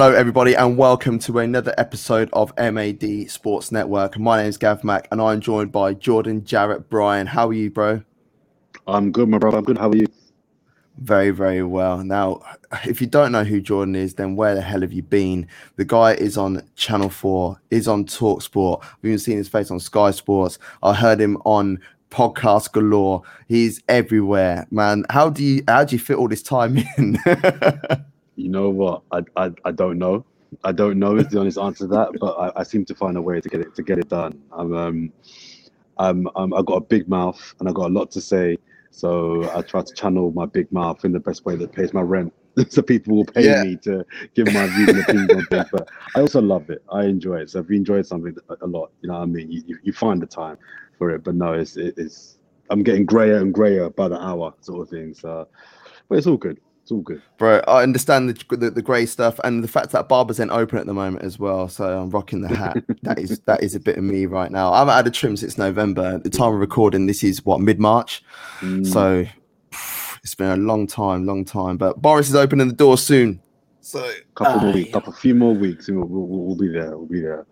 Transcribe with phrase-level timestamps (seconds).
[0.00, 4.18] Hello, everybody, and welcome to another episode of MAD Sports Network.
[4.18, 7.26] My name is Gav Mack, and I'm joined by Jordan Jarrett Bryan.
[7.26, 8.02] How are you, bro?
[8.86, 9.58] I'm good, my brother.
[9.58, 9.76] I'm good.
[9.76, 10.06] How are you?
[10.96, 12.02] Very, very well.
[12.02, 12.40] Now,
[12.84, 15.46] if you don't know who Jordan is, then where the hell have you been?
[15.76, 18.82] The guy is on Channel 4, is on Talk Sport.
[19.02, 20.58] We've even seen his face on Sky Sports.
[20.82, 21.78] I heard him on
[22.10, 23.20] podcast galore.
[23.48, 25.04] He's everywhere, man.
[25.10, 27.18] How do you how do you fit all this time in?
[28.40, 29.02] you know what?
[29.12, 30.24] I, I I don't know.
[30.64, 33.16] I don't know is the honest answer to that, but I, I seem to find
[33.16, 34.42] a way to get it to get it done.
[34.52, 35.12] I'm um
[35.98, 38.56] I'm, I'm I've got a big mouth and I've got a lot to say
[38.90, 42.00] so I try to channel my big mouth in the best way that pays my
[42.00, 42.32] rent.
[42.68, 43.62] so people will pay yeah.
[43.62, 45.66] me to give my views and opinions on things.
[45.72, 46.82] But I also love it.
[46.92, 47.50] I enjoy it.
[47.50, 50.20] So if you enjoy something a lot, you know what I mean, you, you find
[50.20, 50.58] the time
[50.98, 51.22] for it.
[51.22, 55.14] But no, it's it's I'm getting grayer and grayer by the hour sort of thing.
[55.14, 55.46] So
[56.08, 56.60] but it's all good.
[56.90, 57.62] It's all good, bro.
[57.68, 60.86] I understand the the, the grey stuff and the fact that barbers ain't open at
[60.86, 61.68] the moment as well.
[61.68, 62.82] So I'm rocking the hat.
[63.02, 64.72] that is that is a bit of me right now.
[64.72, 66.16] I haven't had a trim since November.
[66.16, 68.24] At the time of recording, this is what mid March.
[68.58, 68.84] Mm.
[68.84, 69.24] So
[70.24, 71.76] it's been a long time, long time.
[71.76, 73.40] But Boris is opening the door soon.
[73.80, 76.98] So couple uh, weeks, couple few more weeks, and we'll, we'll, we'll be there.
[76.98, 77.46] We'll be there.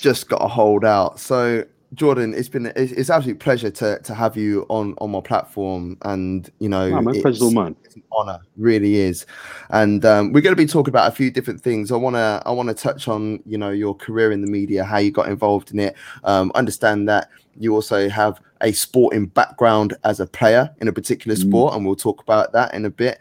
[0.00, 1.20] Just got to hold out.
[1.20, 1.64] So
[1.94, 5.98] Jordan, it's been it's, it's absolute pleasure to to have you on on my platform,
[6.02, 7.76] and you know, oh, my pleasure, man.
[7.84, 9.26] It's an honor, really is.
[9.70, 11.92] And um, we're going to be talking about a few different things.
[11.92, 14.84] I want to I want to touch on you know your career in the media,
[14.84, 15.96] how you got involved in it.
[16.24, 21.36] Um, understand that you also have a sporting background as a player in a particular
[21.36, 21.40] mm.
[21.40, 23.18] sport, and we'll talk about that in a bit.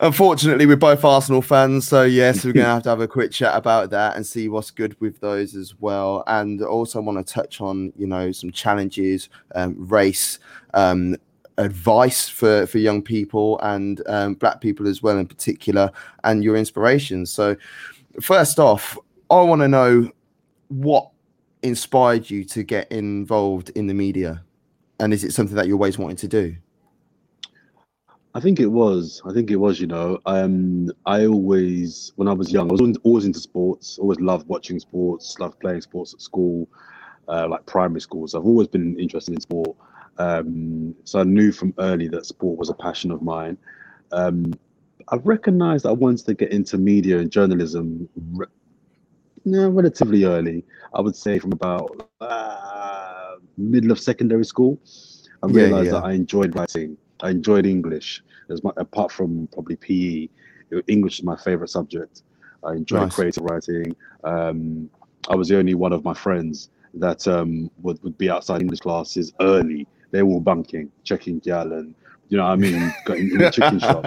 [0.00, 3.32] Unfortunately, we're both Arsenal fans, so yes, we're going to have to have a quick
[3.32, 6.22] chat about that and see what's good with those as well.
[6.26, 10.38] And also want to touch on, you know, some challenges, um, race,
[10.74, 11.16] um,
[11.56, 15.90] advice for for young people and um, black people as well in particular,
[16.24, 17.30] and your inspirations.
[17.30, 17.56] So,
[18.20, 18.98] first off,
[19.30, 20.10] I want to know
[20.68, 21.10] what
[21.62, 24.44] inspired you to get involved in the media,
[25.00, 26.56] and is it something that you always wanted to do?
[28.36, 29.22] I think it was.
[29.24, 29.80] I think it was.
[29.80, 33.98] You know, um, I always, when I was young, I was always into sports.
[33.98, 35.38] Always loved watching sports.
[35.38, 36.68] Loved playing sports at school,
[37.28, 38.28] uh, like primary school.
[38.28, 39.74] So I've always been interested in sport.
[40.18, 43.56] Um, so I knew from early that sport was a passion of mine.
[44.12, 44.52] Um,
[45.08, 48.06] I recognised that I wanted to get into media and journalism.
[48.34, 48.48] Re-
[49.46, 50.62] yeah, relatively early.
[50.92, 54.78] I would say from about uh, middle of secondary school.
[55.42, 56.00] I realised yeah, yeah.
[56.00, 56.98] that I enjoyed writing.
[57.20, 58.22] I enjoyed English.
[58.48, 60.28] As my, apart from probably PE,
[60.86, 62.22] English is my favorite subject.
[62.64, 63.14] I enjoy nice.
[63.14, 63.96] creative writing.
[64.24, 64.90] Um,
[65.28, 68.80] I was the only one of my friends that um, would, would be outside English
[68.80, 69.86] classes early.
[70.10, 71.94] They were bunking, checking gal and
[72.28, 72.74] you know what I mean,
[73.08, 74.04] in, in the chicken shop.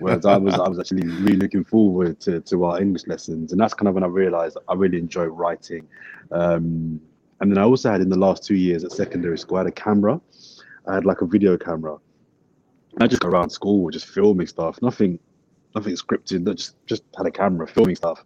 [0.00, 3.52] Whereas I was I was actually really looking forward to, to our English lessons.
[3.52, 5.86] And that's kind of when I realized I really enjoy writing.
[6.30, 7.00] Um,
[7.40, 9.66] and then I also had in the last two years at secondary school, I had
[9.68, 10.20] a camera.
[10.86, 11.98] I had like a video camera
[13.00, 15.18] I just go around school just filming stuff, nothing,
[15.74, 16.44] nothing scripted.
[16.56, 18.24] Just just had a camera filming stuff,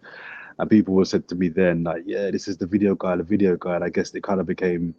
[0.58, 3.22] and people were said to me then like, yeah, this is the video guy, the
[3.22, 3.76] video guy.
[3.76, 4.94] And I guess it kind of became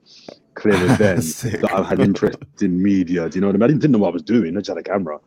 [0.56, 3.29] clear then that I had interest in media.
[3.29, 3.63] Do you know what I mean?
[3.63, 4.56] I didn't, didn't know what I was doing.
[4.56, 5.19] I just had a camera,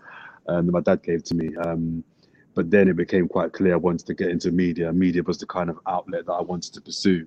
[0.47, 1.54] and my dad gave to me.
[1.56, 2.04] Um,
[2.54, 4.92] but then it became quite clear I wanted to get into media.
[4.92, 7.26] Media was the kind of outlet that I wanted to pursue.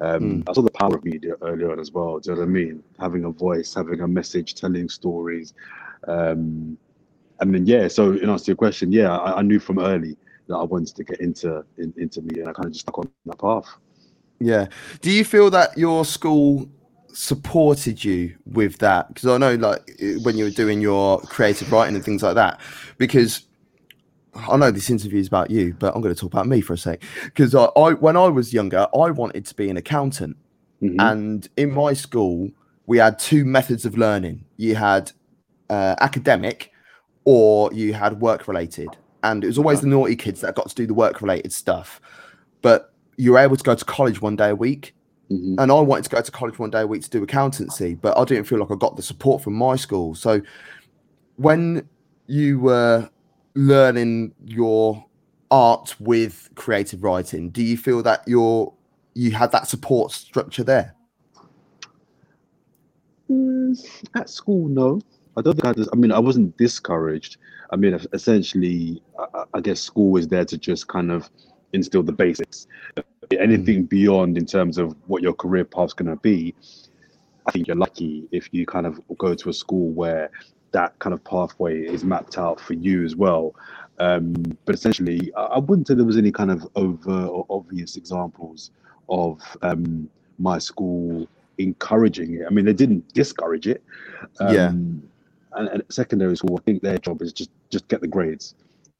[0.00, 0.48] Um, mm.
[0.48, 2.18] I saw the power of media early on as well.
[2.18, 2.82] Do you know what I mean?
[3.00, 5.54] Having a voice, having a message, telling stories,
[6.06, 6.78] um,
[7.40, 10.16] and then yeah, so in answer to your question, yeah, I, I, knew from early
[10.48, 12.98] that I wanted to get into in, into media, and I kind of just stuck
[12.98, 13.66] on that path.
[14.40, 14.66] Yeah.
[15.00, 16.68] Do you feel that your school
[17.12, 19.08] supported you with that?
[19.08, 22.60] Because I know, like, when you were doing your creative writing and things like that,
[22.98, 23.47] because
[24.34, 26.74] I know this interview is about you, but I'm going to talk about me for
[26.74, 27.02] a sec.
[27.24, 30.36] Because I, I, when I was younger, I wanted to be an accountant,
[30.82, 31.00] mm-hmm.
[31.00, 32.50] and in my school,
[32.86, 34.44] we had two methods of learning.
[34.56, 35.12] You had
[35.68, 36.72] uh, academic
[37.24, 38.88] or you had work related.
[39.22, 42.00] And it was always the naughty kids that got to do the work related stuff.
[42.62, 44.94] But you were able to go to college one day a week.
[45.30, 45.56] Mm-hmm.
[45.58, 48.16] And I wanted to go to college one day a week to do accountancy, but
[48.16, 50.14] I didn't feel like I got the support from my school.
[50.14, 50.40] So
[51.36, 51.86] when
[52.26, 53.10] you were
[53.58, 55.04] learning your
[55.50, 58.72] art with creative writing, do you feel that you're
[59.14, 60.94] you had that support structure there?
[63.28, 63.76] Mm,
[64.14, 65.00] at school, no.
[65.36, 67.38] I don't think I just, I mean, I wasn't discouraged.
[67.70, 71.28] I mean, essentially, I, I guess school is there to just kind of
[71.72, 72.68] instill the basics.
[73.32, 73.88] Anything mm.
[73.88, 76.54] beyond in terms of what your career path's going to be,
[77.46, 80.30] I think you're lucky if you kind of go to a school where
[80.72, 83.54] that kind of pathway is mapped out for you as well.
[83.98, 84.34] Um,
[84.64, 88.70] but essentially, I, I wouldn't say there was any kind of over or obvious examples
[89.08, 91.26] of um, my school
[91.58, 92.46] encouraging it.
[92.46, 93.82] I mean, they didn't discourage it.
[94.40, 94.68] Um, Yeah.
[95.54, 98.54] And, and secondary school, I think their job is just just get the grades,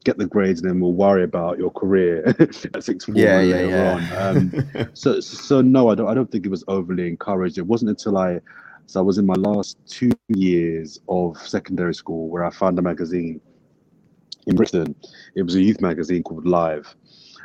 [0.05, 3.69] get the grades, and then we'll worry about your career at form Yeah, yeah, later
[3.69, 3.93] yeah.
[3.93, 4.37] on.
[4.37, 7.59] Um, so so no, I don't I don't think it was overly encouraged.
[7.59, 8.41] It wasn't until I
[8.89, 12.83] so I was in my last two years of secondary school where I found a
[12.83, 13.39] magazine
[14.47, 14.95] in Britain.
[15.35, 16.97] It was a youth magazine called Live.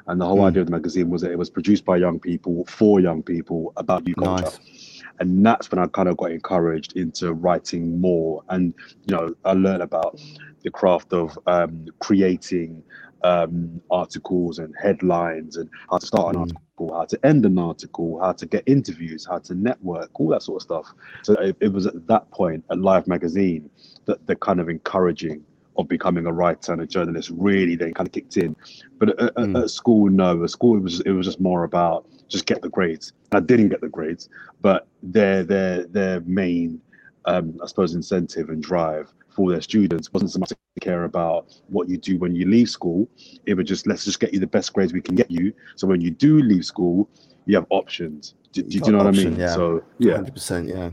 [0.07, 0.47] And the whole Mm.
[0.47, 3.73] idea of the magazine was that it was produced by young people for young people
[3.75, 4.45] about youth culture.
[4.45, 5.03] Nice.
[5.19, 8.41] And that's when I kind of got encouraged into writing more.
[8.47, 8.73] And,
[9.05, 10.17] you know, I learned about
[10.63, 12.81] the craft of um, creating
[13.23, 16.41] um, articles and headlines and how to start an Mm.
[16.41, 20.43] article, how to end an article, how to get interviews, how to network, all that
[20.43, 20.93] sort of stuff.
[21.23, 23.69] So it, it was at that point at Live Magazine
[24.05, 25.43] that the kind of encouraging
[25.77, 28.55] of becoming a writer and a journalist really then kind of kicked in.
[28.99, 29.63] But at, at- Mm.
[29.63, 30.43] at school, no.
[30.43, 33.13] At school, it was it was just more about just get the grades.
[33.31, 34.29] And I didn't get the grades,
[34.61, 36.81] but their their their main,
[37.25, 41.03] um, I suppose, incentive and drive for their students It wasn't so much to care
[41.03, 43.07] about what you do when you leave school.
[43.45, 45.53] It was just let's just get you the best grades we can get you.
[45.75, 47.09] So when you do leave school,
[47.45, 48.35] you have options.
[48.51, 49.35] Do, do, do you know what I mean?
[49.35, 49.53] yeah.
[49.53, 50.15] So yeah.
[50.15, 50.67] Hundred percent.
[50.67, 50.91] Yeah.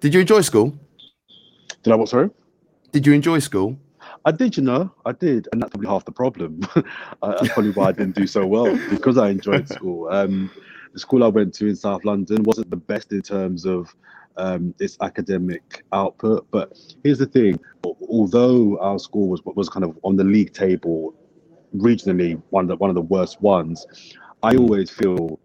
[0.00, 0.78] Did you enjoy school?
[1.82, 2.08] Did I what?
[2.08, 2.30] Sorry.
[2.92, 3.78] Did you enjoy school?
[4.24, 6.60] I did, you know, I did, and that's probably half the problem.
[6.74, 10.08] That's probably why I didn't do so well because I enjoyed school.
[10.10, 10.50] Um,
[10.92, 13.94] the school I went to in South London wasn't the best in terms of
[14.38, 16.72] um, its academic output, but
[17.04, 21.14] here's the thing: although our school was was kind of on the league table,
[21.76, 23.86] regionally one of the, one of the worst ones,
[24.42, 25.38] I always feel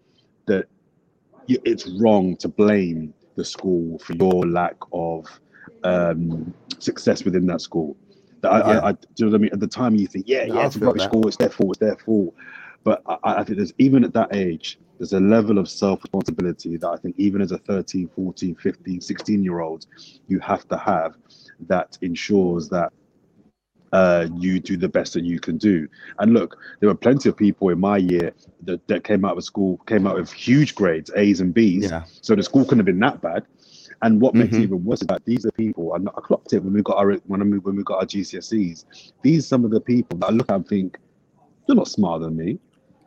[0.46, 0.66] that
[1.48, 5.26] it's wrong to blame the school for your lack of
[5.82, 7.96] um, success within that school.
[8.40, 8.78] That I, Yeah.
[8.78, 9.50] I, I, do you know what I mean?
[9.52, 11.26] At the time, you think, yeah, No, yeah, it's a rubbish school.
[11.26, 11.70] It's their fault.
[11.70, 12.34] It's their fault.
[12.84, 16.76] But I, I think there's even at that age, there's a level of self responsibility
[16.76, 19.86] that I think even as a 13, 14, 15, 16 year old,
[20.28, 21.16] you have to have
[21.66, 22.92] that ensures that
[23.92, 25.88] uh, you do the best that you can do.
[26.18, 28.32] And look, there were plenty of people in my year
[28.64, 31.84] that, that came out of school, came out with huge grades, A's and B's.
[31.84, 32.04] Yeah.
[32.20, 33.44] So the school couldn't have been that bad.
[34.02, 34.62] And what makes it Mhm.
[34.64, 37.14] even worse is that these are people, and I clocked it when we got our
[37.26, 38.84] when moved, when we got our GCSEs.
[39.22, 40.98] These are some of the people that I look at and think,
[41.66, 42.58] you're not smarter than me.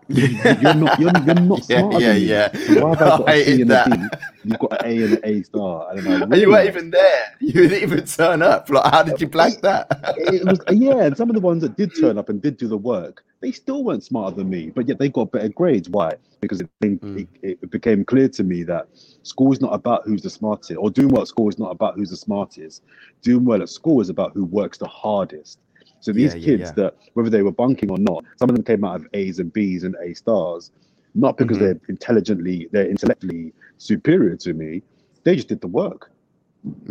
[0.10, 0.28] You-
[0.62, 1.00] You're not.
[1.00, 2.52] You're, you're not Yeah, smarter yeah, yeah.
[2.58, 3.90] So why have I got I a C and a that.
[3.92, 4.18] D?
[4.46, 5.92] You've got an A and an A star.
[5.92, 6.48] And I'm like, And you really?
[6.48, 7.24] weren't even there.
[7.42, 8.70] You didn't even turn up.
[8.70, 9.88] Like, how did you blank that?
[10.18, 12.68] it was yeah, and some of the ones that did turn up and did do
[12.68, 15.90] the work, they still weren't smarter than me, but yet they got better grades.
[15.90, 16.14] Why?
[16.42, 17.28] Because it, Mm.
[17.42, 18.88] it, it became clear to me that
[19.24, 21.96] school is not about who's the smartest, or doing well at school is not about
[21.96, 22.84] who's the smartest.
[23.24, 25.60] Doing well at school is about who works the hardest.
[26.08, 26.72] So these Yeah, yeah, kids yeah.
[26.84, 29.52] that whether they were bunking or not, some of them came out of A's and
[29.52, 30.72] B's and A stars,
[31.16, 31.60] not because Mhm.
[31.60, 34.82] they're intelligently, they're intellectually superior to me.
[35.26, 36.10] They just did the work.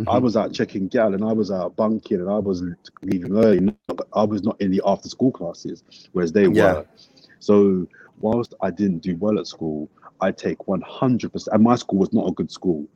[0.07, 0.23] I Mhm.
[0.23, 2.63] was out checking gal and I was out bunking and I was
[3.03, 3.75] leaving early.
[4.13, 5.83] I was not in the after school classes,
[6.13, 6.75] whereas they Yeah.
[6.75, 6.87] were.
[7.39, 7.89] So
[8.21, 9.89] whilst I didn't do well at school,
[10.21, 11.55] I take 100%.
[11.55, 12.87] And my school was not a good school.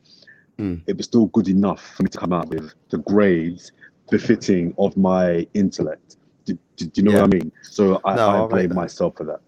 [0.58, 0.82] Mm.
[0.86, 3.72] It was still good enough for me to come out with the grades
[4.10, 6.16] befitting of my intellect.
[6.44, 7.22] Do, do, do you know Yeah.
[7.22, 7.52] what I mean?
[7.62, 9.40] So I, No, I blame myself for that.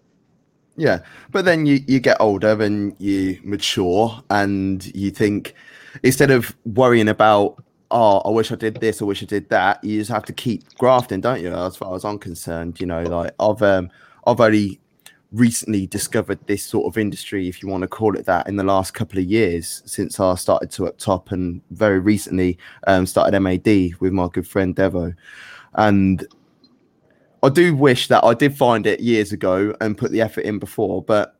[0.75, 0.99] Yeah,
[1.31, 5.53] but then you you get older and you mature and you think
[6.01, 9.83] instead of worrying about oh I wish I did this I wish I did that
[9.83, 13.03] you just have to keep grafting don't you as far as I'm concerned you know
[13.03, 13.91] like I've um
[14.25, 14.79] I've only
[15.33, 18.63] recently discovered this sort of industry if you want to call it that in the
[18.63, 23.37] last couple of years since I started to up top and very recently um started
[23.39, 25.15] MAD with my good friend Devo
[25.73, 26.25] and
[27.43, 30.59] I do wish that I did find it years ago and put the effort in
[30.59, 31.35] before, but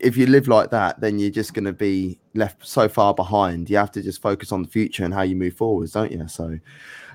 [0.00, 3.68] if you live like that, then you're just going to be left so far behind.
[3.68, 6.26] You have to just focus on the future and how you move forwards, don't you?
[6.28, 6.58] So,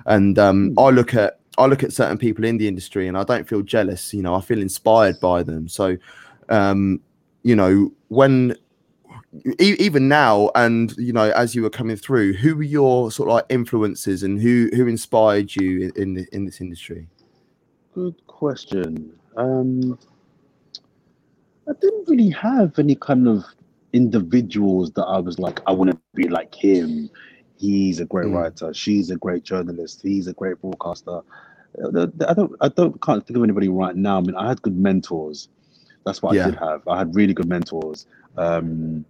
[0.06, 0.78] and um, Hmm.
[0.78, 3.62] I look at I look at certain people in the industry, and I don't feel
[3.62, 4.12] jealous.
[4.14, 5.68] You know, I feel inspired by them.
[5.68, 5.96] So,
[6.48, 7.00] um,
[7.42, 8.56] you know, when
[9.60, 13.28] e- even now, and you know, as you were coming through, who were your sort
[13.28, 17.08] of like influences, and who who inspired you in in, in this industry?
[17.94, 19.12] Good question.
[19.36, 19.98] Um,
[21.68, 23.44] I didn't really have any kind of
[23.92, 27.10] individuals that I was like, I want to be like him.
[27.58, 28.34] He's a great Mm.
[28.34, 28.72] writer.
[28.74, 30.00] She's a great journalist.
[30.02, 31.20] He's a great broadcaster.
[31.78, 34.18] I don't, I don't, can't think of anybody right now.
[34.18, 35.48] I mean, I had good mentors.
[36.04, 36.46] That's what Yeah.
[36.46, 36.86] I did have.
[36.88, 39.04] I had really good mentors um,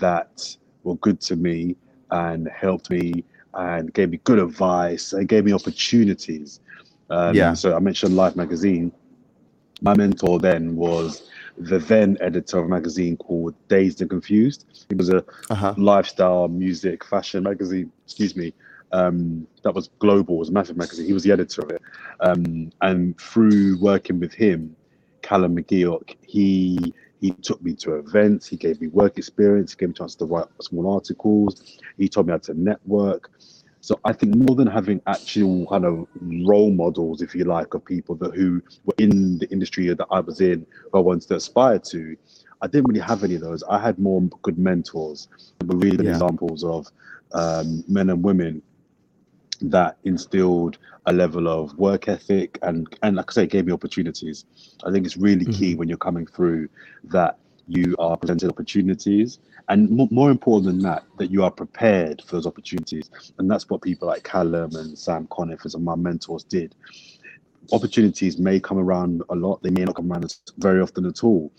[0.00, 1.76] that were good to me
[2.10, 3.24] and helped me
[3.54, 6.60] and gave me good advice and gave me opportunities.
[7.10, 7.54] Um, Yeah.
[7.54, 8.92] So I mentioned Live magazine.
[9.82, 14.64] my mentor then was the then editor of a magazine called Dazed and Confused.
[14.88, 15.74] It was a Uh-huh.
[15.76, 17.92] lifestyle, music, fashion magazine.
[18.06, 18.54] Excuse me.
[18.94, 20.38] Um, that was global.
[20.38, 21.06] Was a massive magazine.
[21.06, 21.82] He was the editor of it.
[22.20, 24.76] Um, and through working with him,
[25.22, 26.78] Callum McGeoch, he
[27.20, 28.46] he took me to events.
[28.46, 29.72] He gave me work experience.
[29.72, 31.78] He gave me a chance to write small articles.
[31.98, 33.30] He taught me how to network.
[33.80, 36.06] So I think more than having actual kind of
[36.50, 40.20] role models, if you like, of people that who were in the industry that I
[40.20, 42.16] was in, who I wanted to aspire to,
[42.62, 43.62] I didn't really have any of those.
[43.64, 45.28] I had more good mentors,
[45.64, 46.12] really good Yeah.
[46.12, 46.86] examples of
[47.32, 48.62] um, men and women
[49.62, 54.44] that instilled a level of work ethic and and like I say, gave me opportunities.
[54.84, 55.78] I think it's really key mm-hmm.
[55.78, 56.68] when you're coming through
[57.04, 62.22] that you are presented opportunities and more, more important than that that you are prepared
[62.26, 63.10] for those opportunities.
[63.38, 66.74] And that's what people like callum and sam conifers and my mentors did.
[67.72, 69.62] Opportunities may come around a lot.
[69.62, 71.50] They may not come around very often at all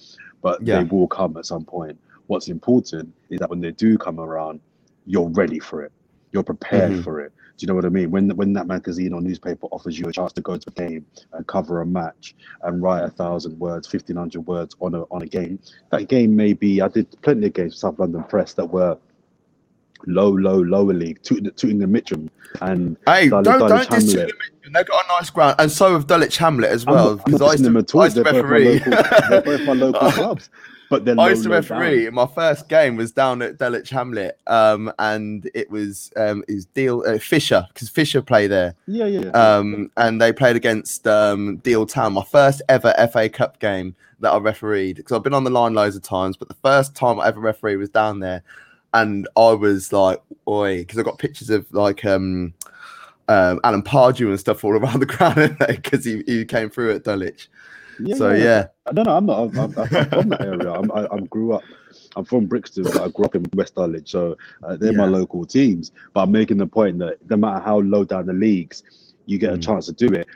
[0.46, 0.84] but Yeah.
[0.84, 1.98] they will come at some point.
[2.28, 4.60] What's important is that when they do come around
[5.08, 5.92] you're ready for it
[6.36, 7.04] you're prepared Mhm.
[7.06, 9.98] for it do you know what i mean when when that magazine or newspaper offers
[9.98, 13.10] you a chance to go to a game and cover a match and write a
[13.10, 15.58] thousand words 1500 words on a on a game
[15.92, 18.98] that game may be i did plenty of games for south london press that were
[20.08, 22.30] low low lower league tooting, tooting the mitcham
[22.62, 24.30] and Hey, Dulwich- don't Dulwich don't diss Hamlet.
[24.30, 27.04] Tooting They've got a nice ground, and so have Dulwich Hamlet as I'm well.
[27.06, 28.01] not- I'm not Because I used dissing them to, at all.
[28.01, 30.50] I used to They're both my local- they're both my local clubs
[30.89, 32.10] but then I used to referee.
[32.10, 37.04] My first game was down at Dulwich Hamlet, um, and it was um, is Deal
[37.06, 39.30] uh, Fisher because Fisher play there, yeah yeah, yeah.
[39.30, 42.13] um, and they played against um, Deal Town.
[42.13, 45.74] My first ever FA Cup game that I refereed because I've been on the line
[45.74, 48.44] loads of times, but the first time I ever refereed was down there,
[48.94, 52.54] and I was like, "Oi," because I got pictures of like um,
[53.27, 57.04] um, Alan Pardew and stuff all around the ground because he, he came through at
[57.04, 57.50] Dulwich.
[58.00, 59.40] Yeah, so yeah, No, no, I'm not.
[59.40, 60.72] I'm, I'm, I'm from that area.
[60.72, 61.64] I'm, I, I grew up.
[62.16, 65.46] I'm from Brixton, but I grew up in West Dulwich, so uh, they're my local
[65.46, 65.92] teams.
[66.14, 68.84] But I'm making the point that no matter how low down the leagues,
[69.25, 69.64] you get a Mm.
[69.64, 70.28] chance to do it.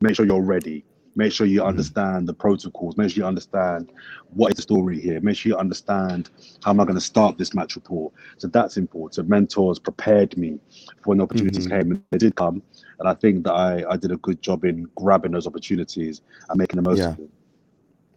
[0.00, 0.84] Make sure you're ready.
[1.18, 1.66] Make sure you Mhm.
[1.66, 2.96] understand the protocols.
[2.96, 3.90] Make sure you understand
[4.34, 5.20] what is the story here.
[5.20, 6.30] Make sure you understand
[6.62, 8.12] how am I going to start this match report.
[8.36, 9.14] So that's important.
[9.16, 10.60] So mentors prepared me
[11.02, 11.70] for when opportunities Mhm.
[11.70, 12.62] came, and they did come.
[13.00, 16.56] And I think that I, I did a good job in grabbing those opportunities and
[16.56, 17.08] making the most Yeah.
[17.10, 17.28] of them.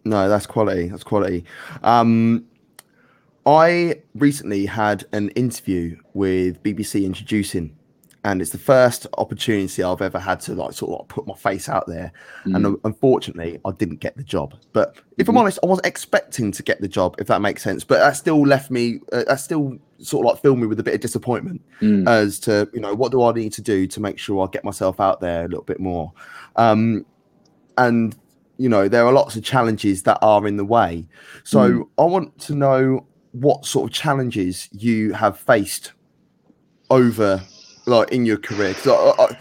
[0.04, 0.86] No, that's quality.
[0.86, 1.44] That's quality.
[1.82, 2.44] Um,
[3.44, 7.74] I recently had an interview with BBC Introducing,
[8.24, 11.34] and it's the first opportunity I've ever had to like sort of like put my
[11.34, 12.12] face out there.
[12.44, 12.66] And Mm.
[12.66, 14.54] un- unfortunately, I didn't get the job.
[14.72, 15.38] But if I'm Mhm.
[15.40, 17.82] honest, I wasn't expecting to get the job, if that makes sense.
[17.82, 19.00] But that still left me.
[19.12, 22.08] Uh, that still sort of like filled me with a bit of disappointment Mm.
[22.08, 24.62] as to you know what do I need to do to make sure I get
[24.64, 26.12] myself out there a little bit more.
[26.56, 27.04] Um,
[27.76, 28.14] and
[28.56, 31.08] you know there are lots of challenges that are in the way.
[31.42, 31.88] So Mm.
[31.98, 35.92] I want to know what sort of challenges you have faced
[36.90, 37.42] over
[37.86, 39.36] like in your career because I,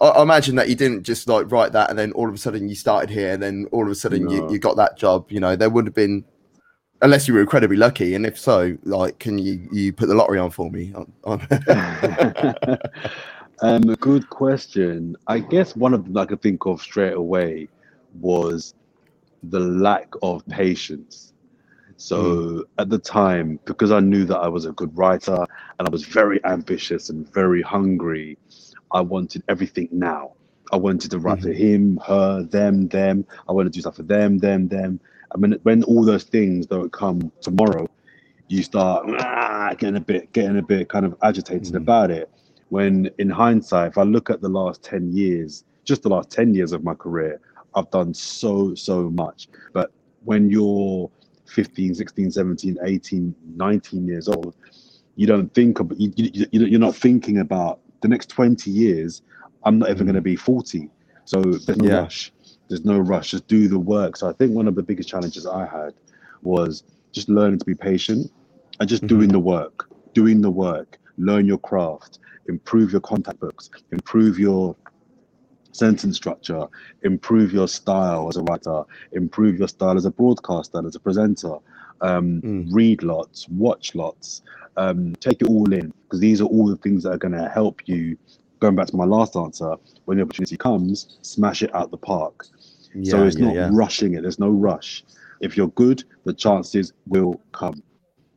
[0.00, 2.38] I, I imagine that you didn't just like write that and then all of a
[2.38, 4.50] sudden you started here and then all of a sudden you, No.
[4.50, 6.24] you got that job you know there would have been
[7.02, 10.38] unless you were incredibly lucky and if so like can you you put the lottery
[10.38, 10.92] on for me
[13.60, 15.16] um, a good question.
[15.26, 17.68] I guess one of them I could think of straight away
[18.20, 18.74] was
[19.44, 21.33] the lack of patience.
[21.96, 25.46] So at the time, because I knew that I was a good writer
[25.78, 28.38] and I was very ambitious and very hungry,
[28.92, 30.32] I wanted everything now.
[30.72, 33.26] I wanted to write for him, her, them, them.
[33.48, 35.00] I wanted to do stuff for them, them, them.
[35.34, 37.86] I mean, when all those things don't come tomorrow,
[38.48, 41.76] you start ah, getting a bit, getting a bit kind of agitated Mm.
[41.76, 42.30] about it.
[42.70, 46.54] When in hindsight, if I look at the last 10 years, just the last 10
[46.54, 47.40] years of my career,
[47.74, 49.48] I've done so, so much.
[49.72, 49.90] But
[50.24, 51.10] when you're
[51.46, 54.54] 15, 16, 17, 18, 19 years old,
[55.16, 59.22] you don't think about, you, you, you- you're not thinking about the next 20 years.
[59.64, 60.06] I'm not even Mm.
[60.06, 60.90] going to be 40.
[61.24, 62.00] So there's no Yeah.
[62.00, 62.32] rush.
[62.68, 63.30] There's no rush.
[63.30, 64.16] Just do the work.
[64.16, 65.94] So I think one of the biggest challenges I had
[66.42, 66.82] was
[67.12, 68.30] just learning to be patient
[68.80, 69.08] and just Mhm.
[69.08, 74.76] doing the work, doing the work, learn your craft, improve your contact books, improve your
[75.74, 76.66] sentence structure,
[77.02, 81.00] improve your style as a writer, improve your style as a broadcaster, and as a
[81.00, 81.56] presenter.
[82.00, 82.68] Um, Mm.
[82.72, 84.42] Read lots, watch lots,
[84.76, 87.48] um, take it all in because these are all the things that are going to
[87.48, 88.16] help you.
[88.60, 92.46] Going back to my last answer, when the opportunity comes, smash it out the park.
[93.04, 93.70] so it's yeah, not yeah.
[93.72, 94.22] rushing it.
[94.22, 95.04] There's no rush.
[95.40, 97.82] If you're good, the chances will come.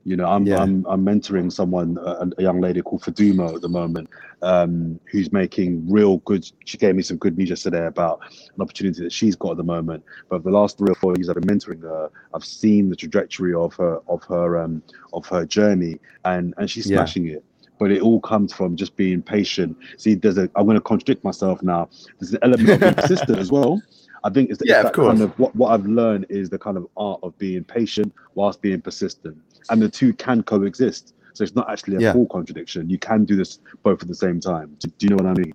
[0.08, 0.62] You know, I'm Yeah.
[0.62, 4.10] I'm I'm mentoring someone, a, a young lady called Fadumo at the moment,
[4.42, 6.50] um, who's making real good.
[6.64, 8.22] She gave me some good news yesterday about
[8.56, 10.06] an opportunity that she's got at the moment.
[10.30, 13.54] But the last three or four years I've been mentoring her, I've seen the trajectory
[13.54, 17.00] of her of her um of her journey, and and she's Yeah.
[17.00, 17.44] smashing it.
[17.78, 19.76] But it all comes from just being patient.
[19.98, 20.50] See, there's a.
[20.56, 21.90] I'm going to contradict myself now.
[22.20, 23.82] There's an element of being persistent as well.
[24.28, 26.50] I think it's, the, Yeah, it's of that kind of what, what I've learned is
[26.50, 29.38] the kind of art of being patient whilst being persistent,
[29.70, 31.16] and the two can coexist.
[31.34, 32.14] So it's not actually a Yeah.
[32.14, 32.90] full contradiction.
[32.90, 34.76] You can do this both at the same time.
[34.80, 35.54] Do, do you know what I mean?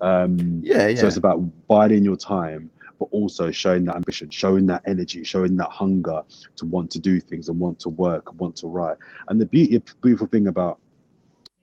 [0.00, 1.00] Um, Yeah, yeah.
[1.00, 1.38] So it's about
[1.68, 6.22] biding your time, but also showing that ambition, showing that energy, showing that hunger
[6.56, 8.96] to want to do things and want to work and want to write.
[9.28, 10.78] And the beauty, beautiful thing about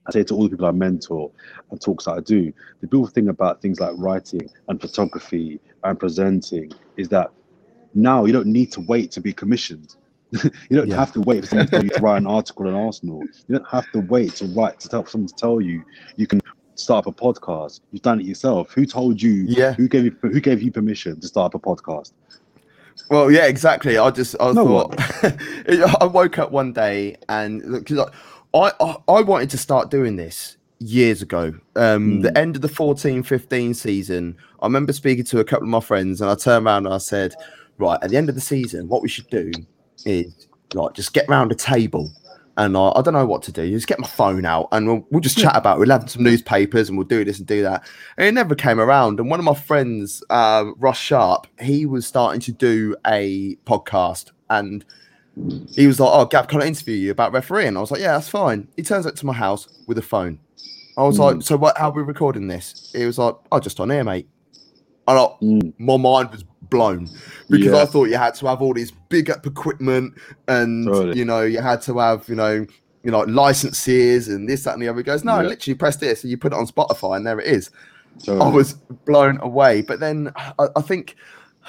[0.08, 1.32] I say to all the people I mentor
[1.70, 6.00] and talks that I do, the beautiful thing about things like writing and photography and
[6.00, 7.32] presenting is that
[7.94, 9.96] now you don't need to wait to be commissioned.
[10.32, 10.96] you don't Yeah.
[10.96, 13.22] have to wait for someone to to write an article in Arsenal.
[13.48, 15.84] You don't have to wait to write to tell someone to tell you
[16.16, 16.42] you can
[16.76, 17.82] start up a podcast.
[17.92, 18.72] You've done it yourself.
[18.72, 19.46] Who told you?
[19.48, 19.74] Yeah.
[19.74, 20.16] Who gave you?
[20.22, 22.14] Who gave you permission to start up a podcast?
[23.10, 23.98] Well, yeah, exactly.
[23.98, 24.96] I just I No thought
[26.02, 28.10] I woke up one day and because
[28.54, 31.54] I, I I wanted to start doing this years ago.
[31.76, 32.22] Um, Mm.
[32.24, 36.22] The end of the 14-15 season, I remember speaking to a couple of my friends,
[36.22, 37.34] and I turned around and I said,
[37.78, 39.52] "Right, at the end of the season, what we should do
[40.06, 42.12] is like just get round a table."
[42.58, 43.70] And I, I don't know what to do.
[43.72, 45.80] Just get my phone out and we'll, we'll just chat about it.
[45.80, 47.88] We'll have some newspapers and we'll do this and do that.
[48.18, 49.22] And it never came around.
[49.22, 54.32] And one of my friends, uh, Ross Sharp, he was starting to do a podcast
[54.50, 54.84] and
[55.76, 57.78] he was like, Oh, Gav, can I interview you about refereeing?
[57.78, 58.70] I was like, Yeah, that's fine.
[58.78, 60.42] He turns up to my house with a phone.
[60.98, 62.76] I was like, So what how are we recording this?
[62.94, 64.30] He was like, Oh, just on here, mate.
[65.08, 65.74] And I, Mm.
[65.80, 67.12] my mind was blown
[67.50, 67.84] because Yeah.
[67.84, 70.16] I thought you had to have all this big up equipment
[70.48, 71.16] and Totally.
[71.16, 72.66] you know, you had to have, you know,
[73.04, 75.00] you know, licenses and this, that, and the other.
[75.00, 75.50] He goes, No, Yeah.
[75.50, 77.72] literally press this and you put it on Spotify and there it is.
[78.40, 78.76] I was
[79.06, 79.82] blown away.
[79.82, 81.16] But then I, I think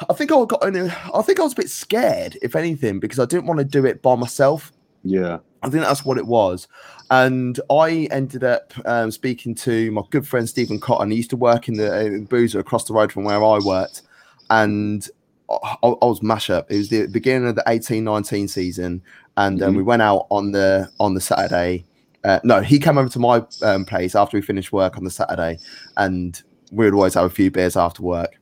[0.09, 2.99] I think I got in a, I think I was a bit scared, if anything,
[3.01, 4.73] because I didn't want to do it by myself.
[5.05, 5.39] yeah.
[5.65, 6.67] I think that's what it was.
[7.13, 11.13] And I ended up um, speaking to my good friend Stephen Cotton.
[11.13, 14.03] He used to work in the in Boozer across the road from where I worked.
[14.51, 15.09] And
[15.49, 16.69] I, I was mash up.
[16.69, 19.03] It was the beginning of the eighteen nineteen season.
[19.37, 19.77] And um, Mhm.
[19.77, 21.85] we went out on the on the Saturday.
[22.25, 25.11] Uh, no, he came over to my um, place after we finished work on the
[25.13, 25.59] Saturday.
[25.97, 28.37] And we would always have a few beers after work.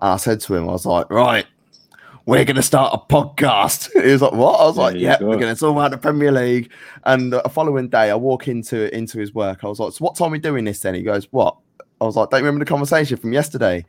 [0.00, 1.46] And I said to him, I was like, right,
[2.26, 3.90] we're going to start a podcast.
[4.04, 4.60] He was like, what?
[4.60, 6.70] I was like, yeah, we're going to talk about the Premier League.
[7.04, 9.64] And the following day, I walk into into his work.
[9.64, 10.94] I was like, so what time are we doing this then?
[10.94, 11.56] He goes, what?
[12.00, 13.84] I was like, don't you remember the conversation from yesterday?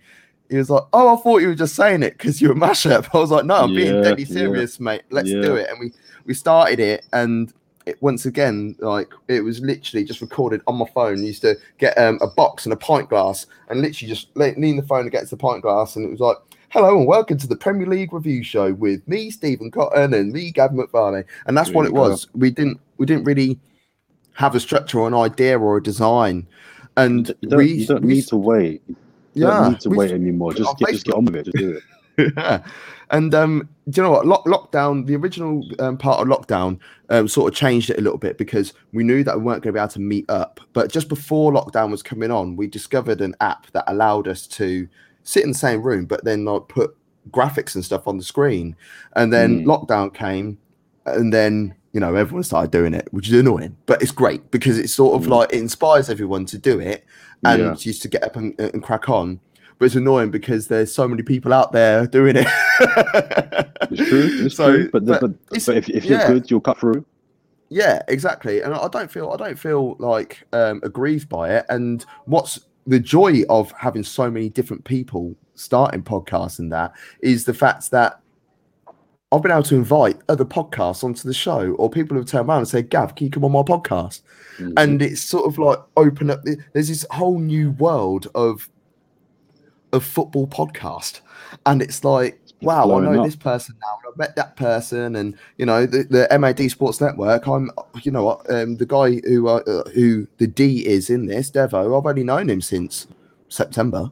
[0.49, 3.07] He was like, oh, I thought you were just saying it because you were mashup.
[3.13, 4.33] I was like, no, I'm being Yeah, deadly yeah.
[4.33, 5.03] serious, mate.
[5.09, 5.69] Let's do it.
[5.69, 5.93] And we
[6.25, 7.53] we started it, and
[7.85, 11.23] it, once again, like it was literally just recorded on my phone.
[11.23, 14.77] used to get um, a box and a pint glass, and literally just le- lean
[14.77, 16.37] the phone against the pint glass, and it was like.
[16.73, 20.51] Hello and welcome to the Premier League review show with me, Stephen Cotton, and me,
[20.51, 21.25] Gavin McFarlane.
[21.45, 22.29] And that's what it was.
[22.33, 23.59] We didn't we didn't really
[24.35, 26.47] have a structure or an idea or a design.
[26.95, 28.81] And You don't, we, you don't we- need to wait.
[28.87, 28.95] You
[29.33, 30.53] yeah, don't need to wait anymore.
[30.53, 31.45] Just get, just get on with it.
[31.47, 31.81] Just do
[32.17, 32.33] it.
[32.37, 32.63] yeah.
[33.11, 34.25] And um, do you know what?
[34.25, 38.17] Lock, lockdown, the original um, part of lockdown, um, sort of changed it a little
[38.17, 40.59] bit because we knew that we weren't going to be able to meet up.
[40.73, 44.87] But just before lockdown was coming on, we discovered an app that allowed us to
[45.23, 46.95] sit in the same room, but then like put
[47.31, 48.75] graphics and stuff on the screen.
[49.15, 49.65] And then Mm.
[49.65, 50.57] lockdown came,
[51.05, 54.77] and then you know everyone started doing it, which is annoying, but it's great because
[54.79, 55.31] it's sort of Mm.
[55.31, 57.03] like it inspires everyone to do it
[57.43, 57.75] and Yeah.
[57.81, 59.41] used to get up and, and crack on.
[59.81, 62.45] But it's annoying because there's so many people out there doing it.
[63.89, 64.45] It's true.
[64.45, 64.91] It's So, true.
[64.91, 67.03] But, but but, but if, if you're good, you'll cut through.
[67.69, 68.61] Yeah, exactly.
[68.61, 71.65] And I don't feel I don't feel like um, aggrieved by it.
[71.69, 77.45] And what's the joy of having so many different people starting podcasts and that is
[77.45, 78.19] the fact that
[79.31, 82.59] I've been able to invite other podcasts onto the show, or people have turned around
[82.59, 84.21] and said, "Gav, can you come on my podcast?"
[84.59, 84.73] Mhm.
[84.77, 88.69] and it's sort of like open up there's this whole new world of
[89.93, 91.21] of football podcast
[91.65, 93.25] and it's like wow i know up.
[93.25, 97.01] this person now and i've met that person and you know the, the mad sports
[97.01, 97.69] network i'm
[98.03, 101.49] you know what um, the guy who uh, uh, who the d is in this
[101.51, 103.07] devo i've only known him since
[103.49, 104.09] september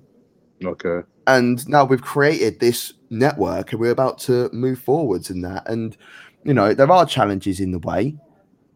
[0.66, 1.02] okay.
[1.28, 5.96] and now we've created this network and we're about to move forwards in that and
[6.44, 8.16] you know there are challenges in the way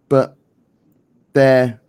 [0.07, 0.37] but
[1.33, 1.79] they're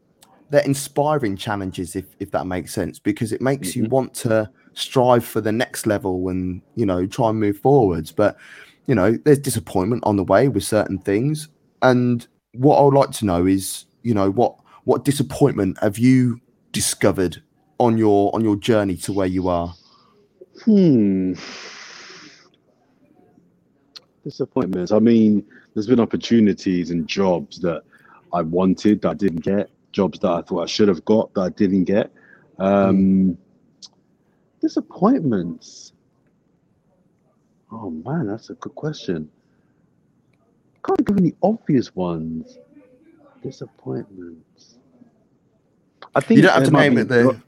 [0.51, 3.91] they're inspiring challenges if if that makes sense because it makes you Mhm.
[3.91, 8.37] want to strive for the next level and you know try and move forwards but
[8.87, 11.49] you know there's disappointment on the way with certain things
[11.83, 16.41] and what I would like to know is, you know, what what disappointment have you
[16.73, 17.43] discovered
[17.79, 19.75] on your on your journey to where you are?
[20.65, 21.35] Hmm.
[24.23, 24.93] Disappointments.
[24.93, 27.83] I mean, there's been opportunities and jobs that
[28.33, 31.41] I wanted that I didn't get, jobs that I thought I should have got that
[31.41, 32.11] I didn't get.
[32.59, 33.37] Um,
[34.65, 35.93] Disappointments.
[37.71, 39.29] Oh man, that's a good question.
[40.83, 42.57] Can't think of any obvious ones.
[43.43, 44.77] Disappointments.
[46.15, 47.39] I think You don't have to name it the.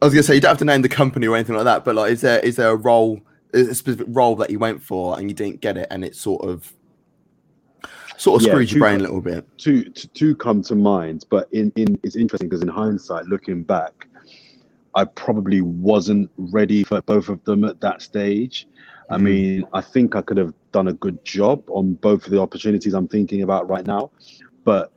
[0.00, 1.84] I was gonna say you don't have to name the company or anything like that,
[1.84, 3.20] but like, is there is there a role,
[3.54, 6.44] a specific role that you went for and you didn't get it, and it sort
[6.44, 6.72] of,
[8.16, 9.46] sort of Yeah, screwed your brain a little bit?
[9.58, 13.62] two two two come to mind, but in in it's interesting because in hindsight, looking
[13.62, 14.08] back,
[14.94, 18.66] I probably wasn't ready for both of them at that stage.
[19.10, 19.22] I Mhm.
[19.22, 22.94] mean, I think I could have done a good job on both of the opportunities
[22.94, 24.10] I'm thinking about right now,
[24.64, 24.92] but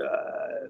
[0.00, 0.68] uh,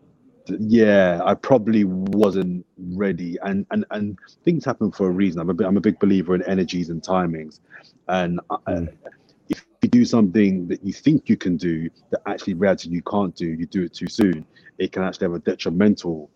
[0.59, 3.39] yeah, I probably wasn't ready.
[3.43, 5.41] And and and things happen for a reason.
[5.41, 7.61] I'm a bit, I'm a big believer in energies and timings,
[8.09, 8.89] and I, Mm.
[9.49, 13.35] if you do something that you think you can do that actually reality you can't
[13.35, 14.45] do, you do it too soon,
[14.79, 16.31] it can actually have a detrimental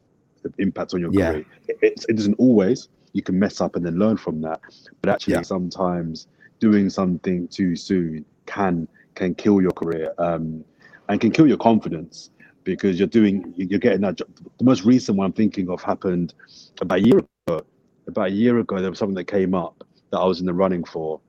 [0.58, 1.32] impact on your Yeah.
[1.32, 1.44] career.
[1.68, 2.88] It, it, it doesn't always.
[3.12, 4.60] You can mess up and then learn from that,
[5.00, 5.42] but actually Yeah.
[5.42, 6.26] sometimes
[6.60, 10.64] doing something too soon can can kill your career um,
[11.08, 12.30] and can kill your confidence
[12.64, 14.28] because you're doing you're getting that job.
[14.58, 16.34] The most recent one I'm thinking of happened
[16.80, 17.64] about a year ago.
[18.08, 20.54] About a year ago, there was something that came up that I was in the
[20.54, 21.20] running for.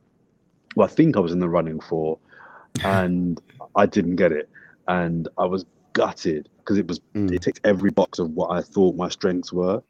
[0.76, 2.20] Well, I think I was in the running for,
[2.84, 3.42] and
[3.76, 4.50] I didn't get it,
[4.88, 5.66] and I was
[5.98, 7.34] gutted because it was Mm.
[7.34, 9.82] it ticked every box of what I thought my strengths were.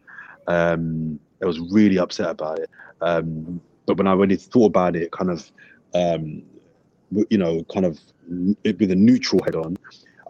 [0.48, 2.70] Um, I was really upset about it.
[3.02, 5.52] Um, but when I really thought about it, kind of,
[5.94, 6.44] um,
[7.30, 8.00] you know, kind of
[8.64, 9.76] with a neutral head on,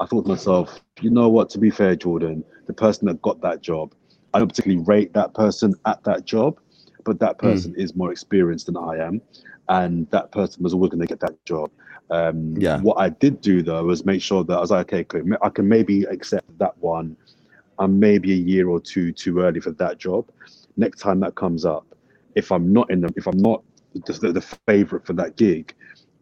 [0.02, 1.50] I thought to myself, you know what?
[1.52, 3.94] To be fair, Jordan, the person that got that job,
[4.34, 6.60] I don't particularly rate that person at that job,
[7.06, 9.22] but that person is more experienced than I am,
[9.70, 11.70] and that person was always going to get that job.
[12.10, 12.80] Um, Yeah.
[12.82, 15.50] What I did do though was make sure that I was like, okay, cool, I
[15.50, 17.17] can maybe accept that one.
[17.80, 20.28] I'm maybe a year or two too early for that job.
[20.78, 21.86] Next time that comes up,
[22.36, 25.74] if I'm not in the, if I'm not the, the, favorite for that gig,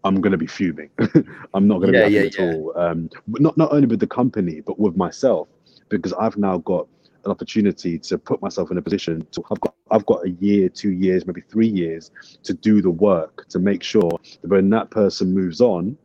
[0.04, 0.90] I'm going to be fuming.
[1.54, 2.74] I'm not going to Yeah, be yeah, happy at all.
[2.78, 5.48] Um, not not only with the company, but with myself,
[5.90, 6.88] because I've now got
[7.26, 10.70] an opportunity to put myself in a position to I've got I've got a year,
[10.70, 12.12] two years, maybe three years
[12.44, 14.12] to do the work to make sure
[14.42, 15.98] that when that person moves on,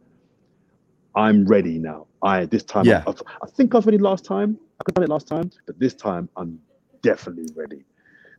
[1.15, 2.07] I'm ready now.
[2.23, 3.03] I this time Yeah.
[3.07, 4.59] I, I think I was ready last time.
[4.81, 6.59] I could have done it last time, but this time I'm
[7.03, 7.85] definitely ready.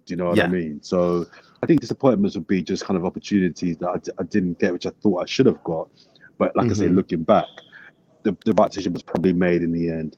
[0.06, 0.46] Do you know what Yeah.
[0.46, 0.82] I mean?
[0.82, 1.28] So
[1.62, 4.74] I think disappointments would be just kind of opportunities that I, d- I didn't get,
[4.74, 5.90] which I thought I should have got.
[6.40, 6.96] But like I say, mm-hmm.
[6.96, 7.46] looking back,
[8.24, 10.18] the, the right decision was probably made in the end.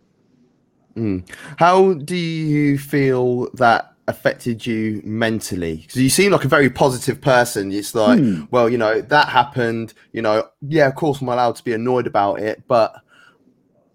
[0.96, 1.28] Mm.
[1.58, 5.78] How do you feel that affected you mentally?
[5.78, 7.72] Because you seem like a very positive person.
[7.72, 8.44] It's like, Hmm.
[8.52, 9.94] well, you know, that happened.
[10.12, 12.94] You know, yeah, of course, I'm allowed to be annoyed about it, but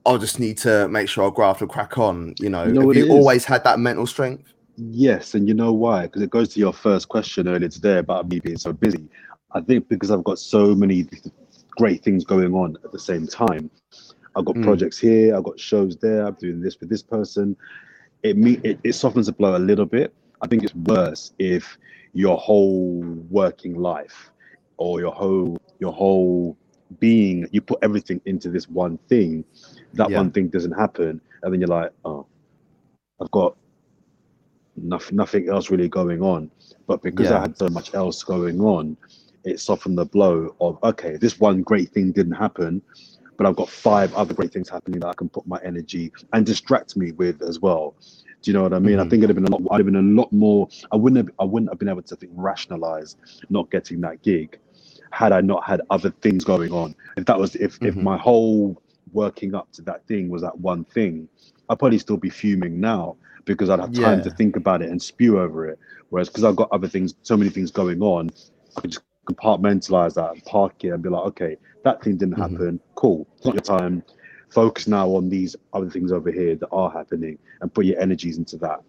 [0.07, 2.35] I'll just need to make sure I graft and crack on.
[2.41, 4.53] You know, You know have you always had that mental strength?
[4.77, 6.03] Yes, and you know why?
[6.03, 9.09] Because it goes to your first question earlier today about me being so busy.
[9.53, 11.07] I think because I've got so many
[11.73, 13.71] great things going on at the same time.
[14.39, 14.63] I've got Mm.
[14.63, 17.57] projects here, I've got shows there, I'm doing this with this person.
[18.23, 20.15] It me it, it softens the blow a little bit.
[20.41, 21.77] I think it's worse if
[22.13, 24.31] your whole working life
[24.77, 26.57] or your whole your whole
[27.01, 29.45] being you put everything into this one thing.
[29.95, 30.19] That Yeah.
[30.19, 32.25] one thing doesn't happen, and then you're like, oh,
[33.21, 33.57] I've got
[34.77, 36.51] nothing nothing else really going on.
[36.87, 37.39] But because Yeah.
[37.39, 38.97] I had so much else going on,
[39.45, 42.83] it softened the blow of okay, this one great thing didn't happen,
[43.39, 46.45] but I've got five other great things happening that I can put my energy and
[46.45, 47.95] distract me with as well.
[48.43, 48.99] Do you know what I mean?
[48.99, 49.11] I Mhm.
[49.11, 49.63] think it'd have been a lot.
[49.73, 50.69] I'd have been a lot more.
[50.93, 51.35] I wouldn't have.
[51.41, 53.17] I wouldn't have been able to think rationalize
[53.49, 54.59] not getting that gig,
[55.13, 56.95] had I not had other things going on.
[57.17, 58.03] If that was if if Mhm.
[58.03, 61.29] my whole working up to that thing was that one thing,
[61.69, 65.01] I'd probably still be fuming now because I'd have time to think about it and
[65.01, 65.79] spew over it.
[66.11, 68.31] Whereas because I've got other things, so many things going on,
[68.77, 72.37] I could just compartmentalize that and park it and be like, okay, that thing didn't
[72.37, 72.51] Mhm.
[72.51, 72.81] happen.
[72.95, 73.27] Cool.
[73.37, 74.03] It's not your time.
[74.51, 78.39] Focus now on these other things over here that are happening and put your energies
[78.39, 78.81] into that.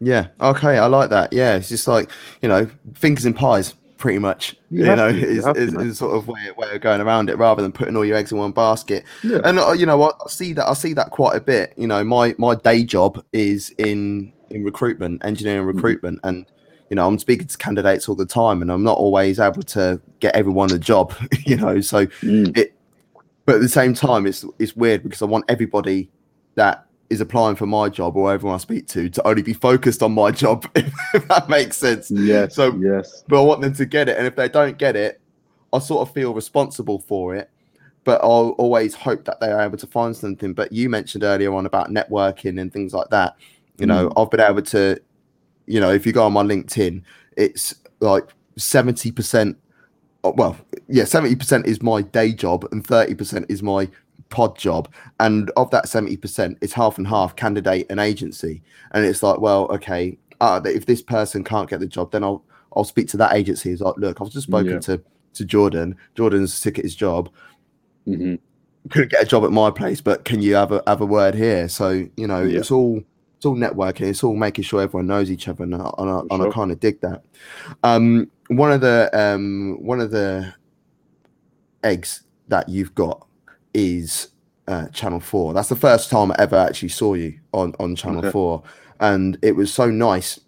[0.00, 0.28] Yeah.
[0.40, 0.78] Okay.
[0.78, 1.32] I like that.
[1.32, 1.56] Yeah.
[1.56, 2.08] It's just like,
[2.40, 4.56] you know, fingers in pies, pretty much.
[4.70, 7.60] You You, know, is, is, is sort of way, way of going around it rather
[7.62, 9.04] than putting all your eggs in one basket.
[9.22, 9.40] Yeah.
[9.44, 10.16] And uh, you know what?
[10.24, 10.68] I see that.
[10.68, 11.74] I see that quite a bit.
[11.76, 15.76] You know, my my day job is in in recruitment, engineering Mm-hmm.
[15.76, 16.46] recruitment, and
[16.90, 20.00] you know, I'm speaking to candidates all the time, and I'm not always able to
[20.18, 21.14] get everyone a job.
[21.46, 22.68] You know, so Mm.
[23.46, 26.10] but at the same time, it's it's weird because I want everybody
[26.56, 30.00] that is applying for my job or everyone I speak to to only be focused
[30.02, 32.10] on my job, if, that makes sense.
[32.10, 32.46] Yeah.
[32.48, 33.24] So- yes.
[33.26, 35.20] But I want them to get it, and if they don't get it,
[35.72, 37.50] I sort of feel responsible for it.
[38.04, 40.54] But I'll always hope that they are able to find something.
[40.54, 43.36] But you mentioned earlier on about networking and things like that.
[43.78, 44.98] You know, I've been able to,
[45.70, 47.02] you know, if you go on my LinkedIn,
[47.36, 49.56] it's like seventy percent.
[50.24, 50.56] Well,
[50.88, 53.88] yeah, seventy percent is my day job, and thirty percent is my
[54.30, 54.92] pod job.
[55.20, 58.62] And of that seventy percent, it's half and half candidate and agency.
[58.92, 62.44] And it's like, well, okay, uh, if this person can't get the job, then I'll
[62.76, 63.70] I'll speak to that agency.
[63.70, 64.78] It's like, look, I've just spoken Yeah.
[64.80, 65.02] to
[65.34, 65.96] to Jordan.
[66.16, 67.30] Jordan's sick at his job.
[68.06, 68.34] hmm
[68.90, 71.34] Couldn't get a job at my place, but can you have a have a word
[71.36, 71.68] here?
[71.68, 72.58] So you know, Yeah.
[72.58, 73.02] it's all
[73.40, 74.02] it's all networking.
[74.02, 76.70] It's all making sure everyone knows each other, and, I- and, I- and I kind
[76.70, 77.22] of dig that.
[77.82, 80.52] Um, one of the um, one of the
[81.82, 83.26] eggs that you've got
[83.72, 84.28] is
[84.68, 85.54] uh, Channel Four.
[85.54, 88.30] That's the first time I ever actually saw you on on Channel Okay.
[88.30, 88.62] Four,
[89.00, 90.38] and it was so nice.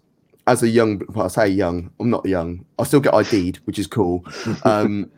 [0.45, 2.63] As a young, well, I say young, I'm not young.
[2.77, 4.23] I still get ID'd, which is cool.
[4.65, 5.09] Um,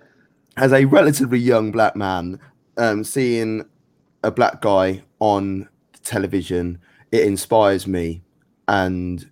[0.58, 2.40] as a relatively young black man,
[2.78, 3.66] um, seeing
[4.24, 5.68] a black guy on
[6.04, 6.80] television,
[7.16, 8.22] it inspires me,
[8.68, 9.30] and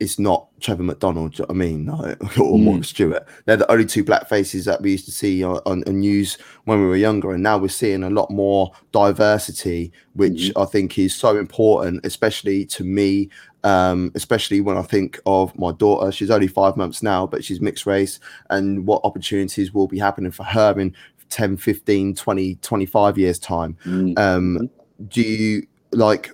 [0.00, 1.32] it's not Trevor McDonald.
[1.34, 1.84] Do you know I mean?
[1.84, 2.62] No, or Mm.
[2.64, 3.24] Moira Stuart.
[3.44, 6.38] They're the only two black faces that we used to see on, on, on news
[6.64, 10.98] when we were younger, and now we're seeing a lot more diversity, which I think
[10.98, 13.30] is so important, especially to me.
[13.64, 17.60] Um, especially when I think of my daughter, she's only five months now, but she's
[17.60, 18.18] mixed race,
[18.50, 20.96] and what opportunities will be happening for her in
[21.28, 24.18] 10, 15, 20, 25 years' time Mm.
[24.18, 24.68] um
[25.08, 26.32] do you like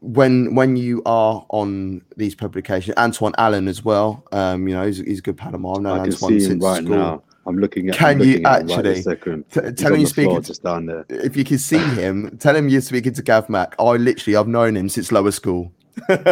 [0.00, 4.98] when when you are on these publications antoine allen as well um you know he's,
[4.98, 6.82] he's a good pal of mine I've known I can antoine see him since right
[6.84, 6.96] school.
[6.96, 7.22] now.
[7.46, 7.96] I'm looking at.
[7.96, 9.02] Can I'm you at him right actually-
[9.50, 11.04] T- tell him you the floor speak just down there.
[11.08, 14.46] if you can see him tell him you're speaking to gav mac i literally i've
[14.48, 15.72] known him since lower school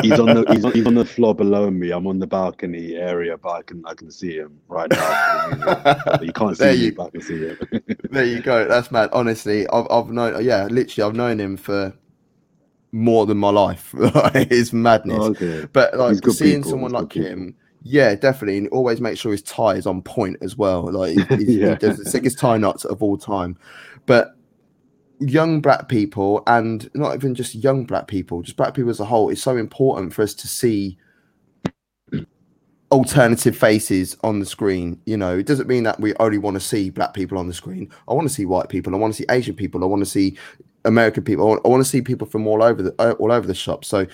[0.03, 1.91] He's on the he's on, he's on the floor below me.
[1.91, 6.19] I'm on the balcony area, but I can I can see him right now.
[6.23, 7.59] you can't see There me, you- but I can see him.
[8.11, 11.93] there you go that's mad honestly i've, I've known yeah literally i've known him for
[12.93, 13.95] more than my life
[14.35, 15.67] it's madness oh, okay.
[15.73, 17.29] But like seeing people, someone like people.
[17.29, 20.91] him, yeah, definitely, and always make sure his tie is on point as well.
[20.93, 23.57] Like he, he's- he does the sickest tie knots of all time.
[24.07, 24.35] But
[25.21, 29.05] young black people, and not even just young black people, just black people as a
[29.05, 30.99] whole, is so important for us to see
[32.91, 35.01] alternative faces on the screen.
[35.05, 37.55] You know, it doesn't mean that we only want to see black people on the
[37.55, 37.91] screen.
[38.09, 38.95] I want to see white people.
[38.95, 39.83] I want to see Asian people.
[39.83, 40.39] I want to see
[40.89, 41.61] American people.
[41.65, 43.85] I want, to see people from all over the uh, all over the shop.
[43.85, 44.07] So,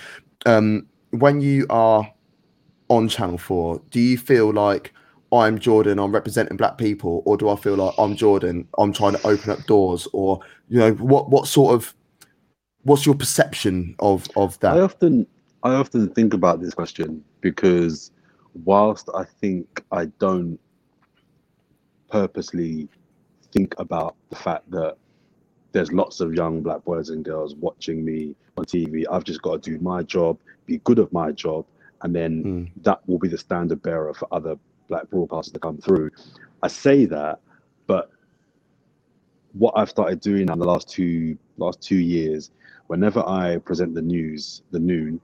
[0.44, 2.12] um, when you are
[2.88, 4.92] on Channel Four, do you feel like
[5.32, 9.12] I'm Jordan, I'm representing black people, or do I feel like I'm Jordan, I'm trying
[9.12, 11.94] to open up doors, or you know, what what sort of
[12.82, 14.74] what's your perception of of that?
[14.76, 15.26] I often
[15.62, 18.10] I often think about this question because
[18.64, 20.58] whilst I think I don't
[22.10, 22.88] purposely
[23.52, 24.96] think about the fact that
[25.74, 29.62] there's lots of young black boys and girls watching me on TV, I've just got
[29.62, 31.66] to do my job, be good at my job,
[32.02, 32.70] and then Mm.
[32.84, 34.56] that will be the standard bearer for other
[34.88, 36.10] black broadcasters to come through.
[36.62, 37.40] I say that,
[37.88, 38.10] but
[39.52, 42.52] what I've started doing in the last two last two years,
[42.86, 45.20] whenever I present the news, the noon,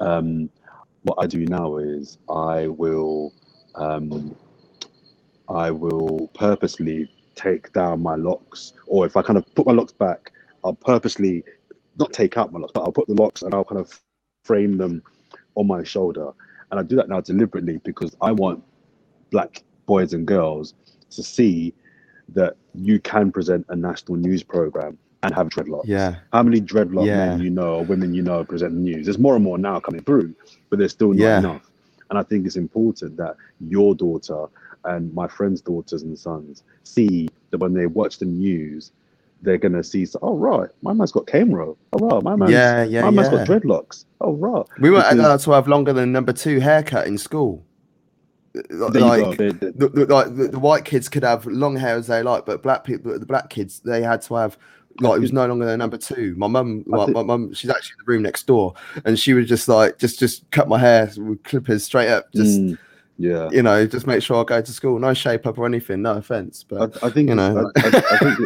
[0.00, 0.50] um,
[1.04, 3.32] what I do now is I will
[3.76, 4.36] um,
[5.48, 9.92] I will purposely take down my locks, or if I kind of put my locks
[9.92, 10.32] back,
[10.64, 11.44] I'll purposely
[11.98, 14.00] not take out my locks, but I'll put the locks and I'll kind of
[14.44, 15.02] frame them
[15.54, 16.32] on my shoulder.
[16.70, 18.62] And I do that now deliberately because I want
[19.30, 20.74] black boys and girls
[21.10, 21.72] to see
[22.30, 25.84] that you can present a national news program and have dreadlocks.
[25.86, 27.16] Yeah, How many dreadlock Yeah.
[27.16, 29.06] men you know or women you know present the news?
[29.06, 30.34] There's more and more now coming through,
[30.68, 31.38] but there's still not Yeah.
[31.38, 31.70] enough.
[32.10, 34.46] And I think it's important that your daughter
[34.86, 38.92] and my friends' daughters and sons see that when they watch the news,
[39.42, 41.72] they're gonna see, oh right, my man's got camera.
[41.92, 43.44] Oh right, my man's, yeah, yeah, my man's yeah.
[43.44, 44.04] got dreadlocks.
[44.20, 44.64] Oh right.
[44.80, 47.62] We weren't Because- allowed to have longer than number two haircut in school.
[48.54, 49.06] There you go.
[49.06, 52.46] Like the, the, like the, the white kids could have long hair as they like,
[52.46, 54.56] but black people, the black kids, they had to have
[55.00, 56.34] like it was no longer their number two.
[56.38, 58.72] My mum, my, my mum, she's actually in the room next door,
[59.04, 62.58] and she would just like just just cut my hair with clippers straight up, just
[62.60, 62.78] Mm,
[63.18, 63.48] Yeah.
[63.50, 64.98] You know, just make sure I go to school.
[64.98, 66.02] No shape up or anything.
[66.02, 67.70] No offense, but I, I think you know.
[67.76, 68.38] I, I, I think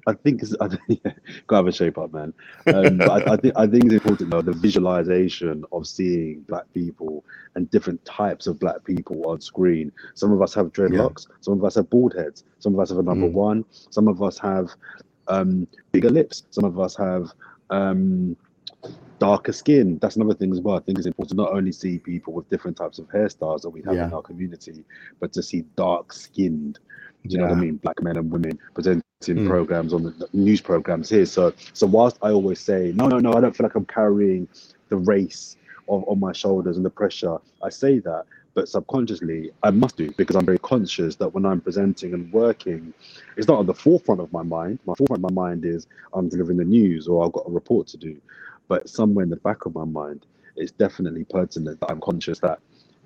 [0.06, 1.12] I think it's, I think, yeah,
[1.48, 2.32] gotta have a shape up, man.
[2.72, 7.24] Um, I, think I think it's important though the visualization of seeing black people
[7.56, 9.90] and different types of black people on screen.
[10.14, 11.26] Some of us have dreadlocks.
[11.40, 12.44] Some of us have bald heads.
[12.60, 13.32] Some of us have a number Mm.
[13.32, 13.64] one.
[13.90, 14.70] Some of us have
[15.28, 16.44] um, bigger lips.
[16.50, 17.32] Some of us have
[17.70, 18.36] um,
[19.22, 19.98] darker skin.
[20.00, 20.76] That's another thing as well.
[20.76, 23.70] I think it's important to not only see people with different types of hairstyles that
[23.70, 24.84] we have in our community,
[25.20, 26.78] but to see dark skinned
[27.26, 27.76] do you know what I mean?
[27.76, 29.46] Black men and women presenting Mm.
[29.46, 31.24] programs on the the news programs here.
[31.26, 34.48] So, so whilst I always say, no, no, no, I don't feel like I'm carrying
[34.88, 35.56] the race
[35.88, 37.38] of, on my shoulders and the pressure.
[37.62, 41.60] I say that, but subconsciously I must do because I'm very conscious that when I'm
[41.60, 42.92] presenting and working,
[43.36, 44.80] it's not on the forefront of my mind.
[44.86, 47.86] My forefront of my mind is I'm delivering the news or I've got a report
[47.88, 48.20] to do.
[48.68, 52.60] But somewhere in the back of my mind, it's definitely pertinent that I'm conscious that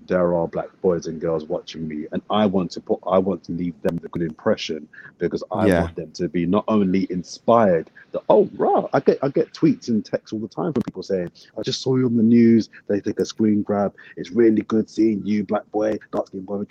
[0.06, 3.42] there are black boys and girls watching me and i want to put i want
[3.44, 4.88] to leave them the good impression
[5.18, 5.82] because i Yeah.
[5.82, 9.88] want them to be not only inspired that oh right i get i get tweets
[9.88, 12.68] and texts all the time from people saying i just saw you on the news
[12.88, 16.64] they take a screen grab it's really good seeing you black boy dark skin boy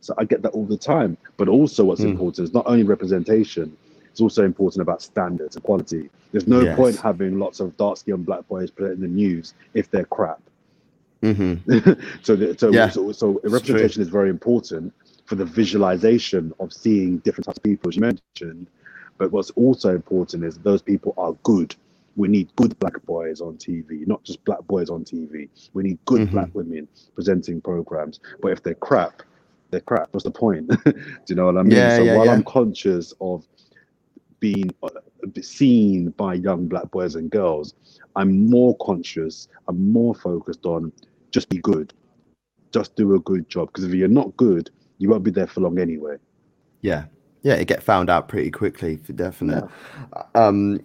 [0.00, 2.10] so i get that all the time but also what's Mm.
[2.10, 3.76] important is not only representation
[4.18, 6.76] it's also important about standards and quality there's no Yes.
[6.76, 10.40] point having lots of dark skinned black boys put in the news if they're crap
[11.22, 11.54] hmm
[12.22, 14.92] so, the, so, Yeah, so, so representation is very important
[15.26, 18.66] for the visualization of seeing different types of people, as you mentioned.
[19.18, 21.74] But what's also important is those people are good.
[22.16, 25.48] We need good black boys on TV, not just black boys on TV.
[25.74, 26.30] We need good Mhm.
[26.30, 28.20] black women presenting programs.
[28.40, 29.22] But if they're crap,
[29.70, 30.08] they're crap.
[30.12, 30.68] What's the point?
[30.84, 30.94] Do
[31.28, 31.72] you know what I mean?
[31.72, 32.32] Yeah, so yeah, while yeah.
[32.32, 33.44] I'm conscious of
[34.40, 34.88] being uh,
[35.40, 37.74] seen by young black boys and girls,
[38.16, 40.92] I'm more conscious, I'm more focused on
[41.30, 41.92] just be good,
[42.72, 43.68] just do a good job.
[43.68, 46.16] Because if you're not good, you won't be there for long anyway.
[46.80, 47.04] Yeah,
[47.42, 49.64] yeah, it get found out pretty quickly for definite.
[50.34, 50.80] Um,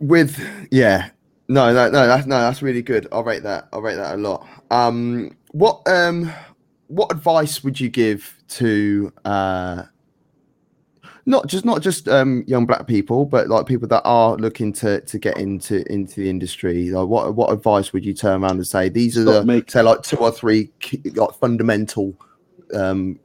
[0.00, 1.10] with yeah,
[1.48, 3.08] no, no, no, that's no, that's really good.
[3.12, 3.68] I'll rate that.
[3.72, 4.46] I'll rate that a lot.
[4.70, 6.32] Um, what um,
[6.88, 9.84] what advice would you give to uh,
[11.24, 15.00] not just not just um young black people, but like people that are looking to
[15.02, 16.90] to get into into the industry?
[16.90, 19.70] Like, what what advice would you turn around and say these are Stop the make-
[19.70, 22.14] say like two or three key, like fundamental
[22.74, 23.18] um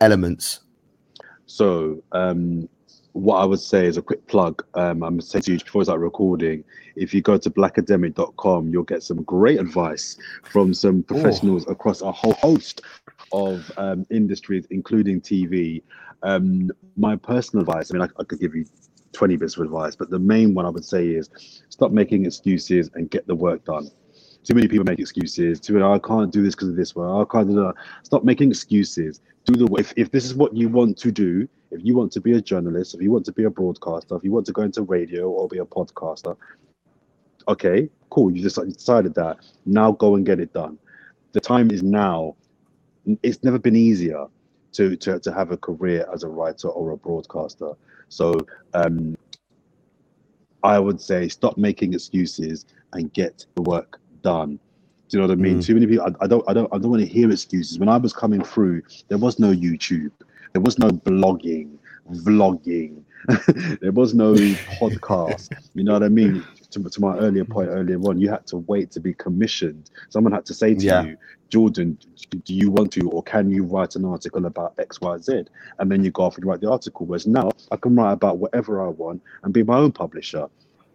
[0.00, 0.60] elements?
[1.46, 2.68] So, um,
[3.12, 4.64] what I would say is a quick plug.
[4.74, 6.64] Um, I'm saying to you before I start recording,
[6.96, 12.12] if you go to blackademic.com, you'll get some great advice from some professionals across a
[12.12, 12.82] whole host
[13.32, 15.82] of um, industries, including TV.
[16.22, 18.64] Um, my personal advice, I mean, I, I could give you
[19.12, 21.30] 20 bits of advice, but the main one I would say is
[21.68, 23.90] stop making excuses and get the work done.
[24.44, 25.60] Too many people make excuses.
[25.60, 26.94] Too many, I can't do this because of this.
[26.94, 27.74] Well, I can't do that.
[28.02, 29.20] Stop making excuses.
[29.44, 31.48] Do the if, if this is what you want to do.
[31.70, 34.24] If you want to be a journalist, if you want to be a broadcaster, if
[34.24, 36.36] you want to go into radio or be a podcaster,
[37.46, 38.32] okay, cool.
[38.32, 39.38] You just decided that.
[39.66, 40.78] Now go and get it done.
[41.32, 42.34] The time is now.
[43.22, 44.26] It's never been easier
[44.72, 47.74] to to, to have a career as a writer or a broadcaster.
[48.08, 48.34] So
[48.74, 49.16] um,
[50.64, 54.58] I would say stop making excuses and get the work done.
[55.08, 55.58] Do you know what I mean?
[55.58, 55.64] Mm.
[55.64, 56.06] Too many people.
[56.06, 56.44] I, I don't.
[56.48, 56.72] I don't.
[56.72, 57.78] I don't want to hear excuses.
[57.78, 60.12] When I was coming through, there was no YouTube.
[60.52, 61.78] There was no blogging,
[62.12, 63.02] vlogging.
[63.80, 65.50] there was no podcast.
[65.74, 66.44] You know what I mean?
[66.70, 69.90] To, to my earlier point earlier on, you had to wait to be commissioned.
[70.08, 71.02] Someone had to say to Yeah.
[71.02, 71.16] you,
[71.48, 71.98] Jordan,
[72.44, 75.44] do you want to or can you write an article about X, Y, Z?
[75.78, 77.06] And then you go off and write the article.
[77.06, 80.48] Whereas now I can write about whatever I want and be my own publisher.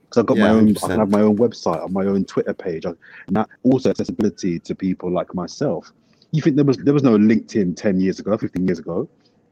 [0.10, 0.90] Because I've got my Yeah, own, I 100%.
[0.90, 2.94] can have my own website, on my own Twitter page, I-
[3.28, 5.92] and that also accessibility to people like myself.
[6.32, 9.08] You think there was there was no LinkedIn ten years ago, fifteen years ago?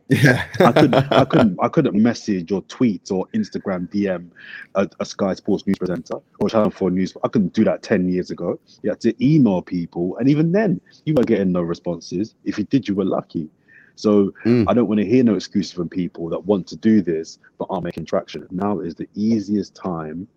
[0.10, 4.30] Yeah, I couldn't, I couldn't, I couldn't message or tweet or Instagram DM
[4.76, 7.14] a, a Sky Sports news presenter or Channel Four news.
[7.24, 8.60] I couldn't do that ten years ago.
[8.82, 12.36] You had to email people, and even then, you were getting no responses.
[12.44, 13.50] If you did, you were lucky.
[13.96, 14.66] So Mm.
[14.68, 17.68] I don't want to hear no excuses from people that want to do this but
[17.70, 18.46] aren't making traction.
[18.52, 20.28] Now is the easiest time,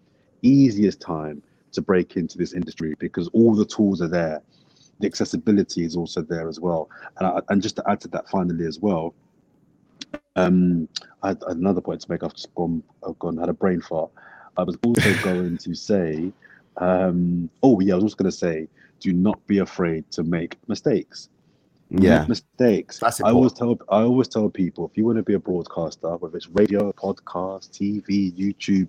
[0.46, 1.42] easiest time
[1.72, 4.42] to break into this industry because all the tools are there.
[5.00, 6.88] The accessibility is also there as well.
[7.18, 9.14] And, I, and just to add to that finally as well,
[10.36, 10.88] um,
[11.22, 12.22] I had another point to make.
[12.22, 14.10] I've just gone, I've gone, had a brain fart.
[14.56, 16.32] I was also going to say,
[16.78, 18.68] um, oh yeah, I was also going to say,
[19.00, 21.28] do not be afraid to make mistakes.
[21.90, 22.98] yeah, Make mistakes.
[22.98, 26.16] That's I always tell, I always tell people, if you want to be a broadcaster,
[26.16, 28.88] whether it's radio, podcast, TV, YouTube,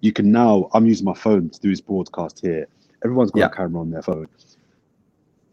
[0.00, 0.68] you can now.
[0.74, 2.66] I'm using my phone to do this broadcast here.
[3.04, 3.46] Everyone's got Yeah.
[3.46, 4.26] a camera on their phone.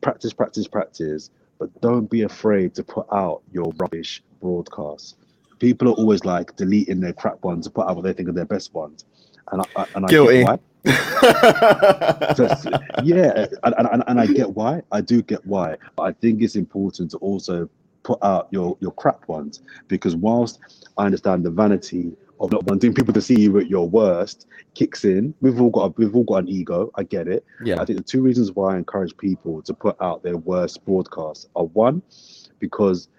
[0.01, 5.15] practice, practice, practice, but don't be afraid to put out your rubbish broadcasts.
[5.57, 8.33] People are always like deleting their crap ones to put out what they think are
[8.33, 9.05] their best ones,
[9.51, 10.43] and I, I and I Guilty.
[10.43, 10.59] get why.
[12.35, 12.67] Just-
[13.03, 14.81] yeah, and, and, and I get why.
[14.91, 15.77] I do get why.
[15.95, 17.67] But I think it's important to also
[18.03, 20.59] put out your your crap ones because whilst
[20.99, 22.15] I understand the vanity
[22.45, 25.33] of not wanting people to see you at your worst kicks in.
[25.41, 26.91] We've all got a, we've all got an ego.
[26.95, 27.45] I get it.
[27.63, 27.81] yeah.
[27.81, 31.47] I think the two reasons why I encourage people to put out their worst broadcasts
[31.55, 32.01] are one,
[32.59, 33.09] because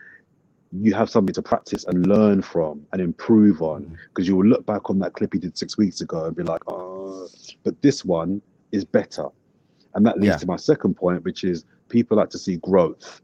[0.73, 3.83] you have something to practice and learn from and improve on.
[3.85, 3.95] Mm-hmm.
[4.09, 6.43] Because you will look back on that clip you did six weeks ago and be
[6.43, 7.29] like, oh,
[7.63, 9.27] but this one is better.
[9.95, 10.37] And that leads Yeah.
[10.39, 13.23] to my second point, which is people like to see growth.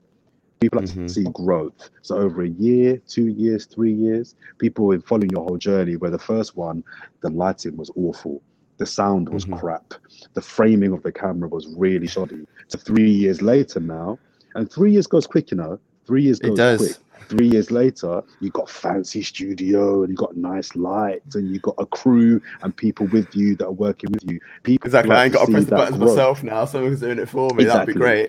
[0.62, 1.08] People like Mhm.
[1.08, 1.90] to see growth.
[2.02, 5.96] So over a year, two years, three years, people have following your whole journey.
[5.96, 6.84] Where the first one,
[7.20, 8.40] the lighting was awful,
[8.78, 9.58] the sound was Mhm.
[9.58, 9.94] crap,
[10.34, 12.46] the framing of the camera was really shoddy.
[12.68, 14.20] So three years later now,
[14.54, 15.80] and three years goes quick, you know.
[16.06, 16.78] Three years It goes does.
[16.78, 16.96] quick.
[17.28, 21.76] Three years later, you got fancy studio and you got nice lights and you got
[21.78, 24.40] a crew and people with you that are working with you.
[24.64, 25.10] People Exactly.
[25.10, 26.16] like I ain't got to press the buttons growth.
[26.16, 26.64] myself now.
[26.66, 27.64] Someone's doing it for me.
[27.64, 28.26] That'd be great.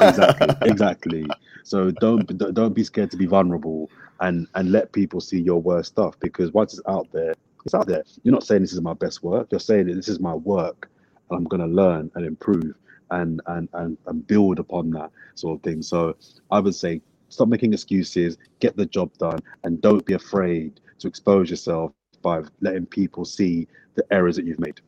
[0.00, 1.26] exactly exactly
[1.64, 3.90] so don't don't don't be scared to be vulnerable
[4.20, 7.34] and and let people see your worst stuff because once it's out there
[7.64, 10.08] it's out there you're not saying this is my best work you're saying that this
[10.08, 10.90] is my work
[11.30, 12.74] and i'm going to learn and improve
[13.10, 16.16] and and and, and build upon that sort of thing so
[16.50, 21.08] i would say stop making excuses get the job done and don't be afraid to
[21.08, 24.80] expose yourself by letting people see the errors that you've made.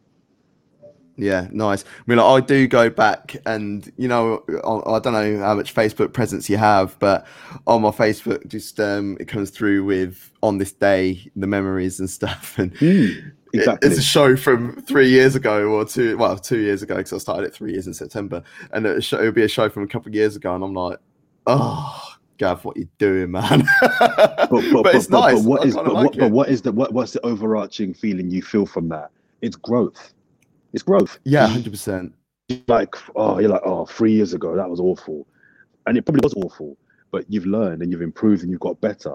[1.17, 1.85] Yeah, nice.
[1.85, 5.55] I mean, like, I do go back, and you know, I, I don't know how
[5.55, 7.27] much Facebook presence you have, but
[7.67, 12.09] on my Facebook, just um, it comes through with on this day the memories and
[12.09, 16.59] stuff, and Hmm, it- it's a show from three years ago or two, well, two
[16.61, 19.49] years ago because I started it three years in September, and it it'll be a
[19.49, 20.99] show from a couple of years ago, and I'm like,
[21.49, 23.65] oh, Gav, what you doing, man?
[23.81, 24.51] but, but,
[24.83, 25.35] but, it's but, nice.
[25.35, 28.31] but what is but, like what, but what is the what, what's the overarching feeling
[28.31, 29.11] you feel from that
[29.43, 30.13] it's growth
[30.73, 32.15] it's growth Yeah, hundred percent.
[32.67, 35.27] Like oh you're like oh three years ago that was awful
[35.87, 36.77] and it probably was awful
[37.11, 39.15] but you've learned and you've improved and you've got better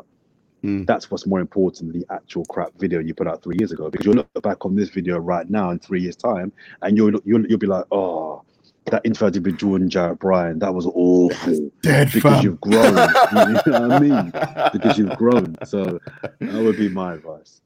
[0.64, 0.86] Mm.
[0.86, 3.90] that's what's more important than the actual crap video you put out three years ago
[3.90, 6.54] because you'll look back on this video right now in three years time
[6.84, 8.42] and you'll you'll, you'll be like oh
[8.86, 12.44] that interview I did with Jordan Jarrett Bryan that was awful Dead because fam.
[12.44, 14.32] you've grown you know what I mean
[14.74, 15.56] because you've grown.
[15.66, 17.62] So that would be my advice.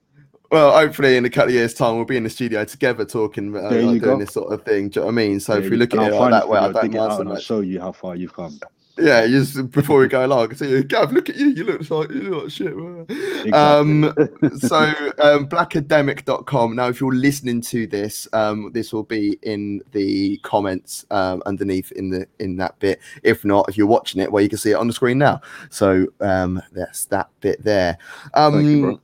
[0.50, 3.54] Well, hopefully in a couple of years' time, we'll be in the studio together talking,
[3.54, 4.18] uh, like doing go.
[4.18, 4.90] this sort of thing.
[4.90, 5.40] Do you know what I mean?
[5.42, 7.30] So if we look at it like that way, I video, don't mind so and
[7.30, 8.58] I'll show you how far you've come.
[9.00, 11.50] Yeah, just before we go along, so Gav, look at you.
[11.50, 12.76] You look like you look like shit.
[12.76, 13.52] man." Exactly.
[13.52, 14.14] Um,
[14.60, 14.78] so
[15.20, 16.76] um, blackademic.com.
[16.76, 21.92] Now, if you're listening to this, um, this will be in the comments um, underneath
[21.92, 23.00] in the in that bit.
[23.24, 25.42] If not, if you're watching it, well, you can see it on the screen now.
[25.70, 27.98] So um, that's that bit there.
[28.34, 29.02] Um, you.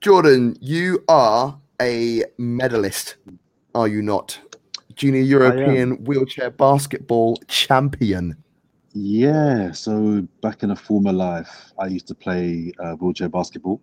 [0.00, 3.16] Jordan, you are a medalist,
[3.74, 4.38] are you not?
[4.94, 8.36] Junior European wheelchair basketball champion.
[8.94, 9.72] Yeah.
[9.72, 13.80] So back in a former life, I used to play uh, wheelchair basketball.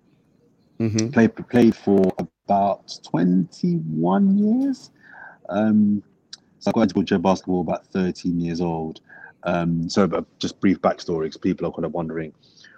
[0.79, 4.91] hmm Played played for about 21 years.
[5.49, 6.03] Um,
[6.59, 9.01] so I got into wheelchair basketball about 13 years old.
[9.43, 12.33] Um, so, but just brief backstory because people are kind of wondering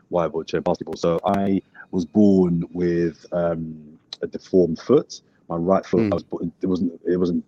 [0.10, 0.96] why wheelchair basketball.
[0.96, 1.62] So I
[1.92, 5.22] was born with um, a deformed foot.
[5.50, 6.12] My right foot, Mm.
[6.12, 6.24] I was
[6.62, 7.44] it wasn't it wasn't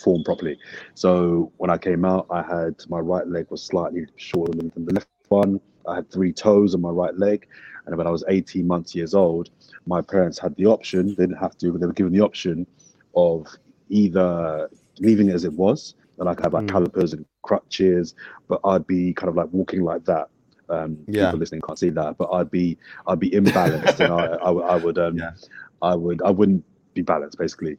[0.00, 0.58] formed properly.
[0.94, 4.84] So when I came out, I had my right leg was slightly shorter than than
[4.86, 5.60] the left one.
[5.86, 7.46] I had three toes on my right leg,
[7.86, 9.50] and when I was 18 months years old,
[9.86, 11.08] my parents had the option.
[11.08, 12.66] They didn't have to, but they were given the option
[13.16, 13.46] of
[13.88, 14.68] either
[15.00, 16.70] leaving it as it was, and I could have like Mm.
[16.70, 18.14] calipers and crutches,
[18.48, 20.28] but I'd be kind of like walking like that.
[20.68, 21.26] Um, Yeah.
[21.26, 22.76] People listening can't see that, but I'd be
[23.06, 25.30] I'd be imbalanced, and I, I, would- I would um, Yeah.
[25.80, 27.78] I would I wouldn't be balanced basically,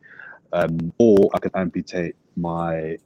[0.53, 2.97] um, or I could amputate my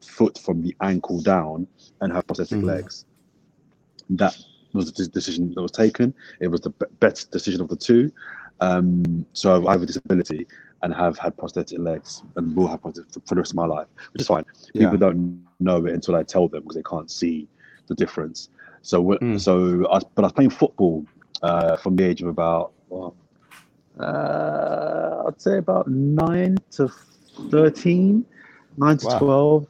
[0.00, 1.66] foot from the ankle down
[2.00, 2.64] and have prosthetic Mhm.
[2.64, 3.04] legs.
[4.10, 4.36] That
[4.72, 6.14] was the decision that was taken.
[6.40, 6.70] It was the
[7.00, 8.10] best decision of the two.
[8.60, 10.46] Um, so I have a disability
[10.82, 13.88] and have had prosthetic legs and will have prosthetic for the rest of my life,
[14.12, 14.44] which is fine.
[14.74, 14.90] Yeah.
[14.90, 15.48] People don't know
[15.86, 17.48] it until I tell them because they can't see
[17.88, 18.50] the difference.
[18.82, 19.40] So, Mm.
[19.40, 21.04] so I, but I was playing football
[21.42, 23.14] uh, from the age of about, well,
[24.00, 26.88] uh, I'd say about nine to
[27.50, 28.24] thirteen,
[28.76, 29.18] nine to Wow.
[29.18, 29.66] twelve.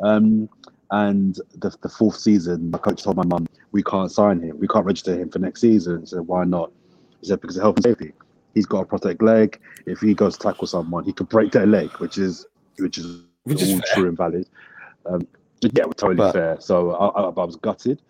[0.00, 0.48] Um,
[0.90, 4.58] and the, the fourth season, my coach told my mum, "We can't sign him.
[4.58, 6.70] We can't register him for next season." So why not?
[7.20, 8.12] He said because of health and safety.
[8.54, 9.58] He's got a prosthetic leg.
[9.86, 12.46] If he goes to tackle someone, he could break their leg, which is
[12.78, 14.48] which is Which is all true and valid.
[15.06, 15.26] Um,
[15.62, 16.56] Yeah, totally But- fair.
[16.60, 18.00] So I, I, I was gutted.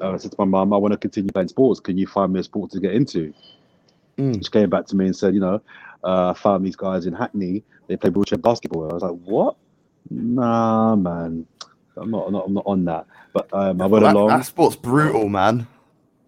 [0.00, 1.80] Uh, I said to my mum, I want to continue playing sports.
[1.80, 3.32] Can you find me a sport to get into?
[4.18, 4.44] Mm.
[4.44, 5.60] She came back to me and said, you know,
[6.04, 7.64] uh, I found these guys in Hackney.
[7.88, 8.90] They play wheelchair basketball.
[8.90, 9.56] I was like, what?
[10.10, 11.46] Nah, man.
[11.96, 13.06] I'm not, I'm not, I'm not on that.
[13.32, 14.28] But um, I went that, along.
[14.28, 15.66] that sport's brutal, man.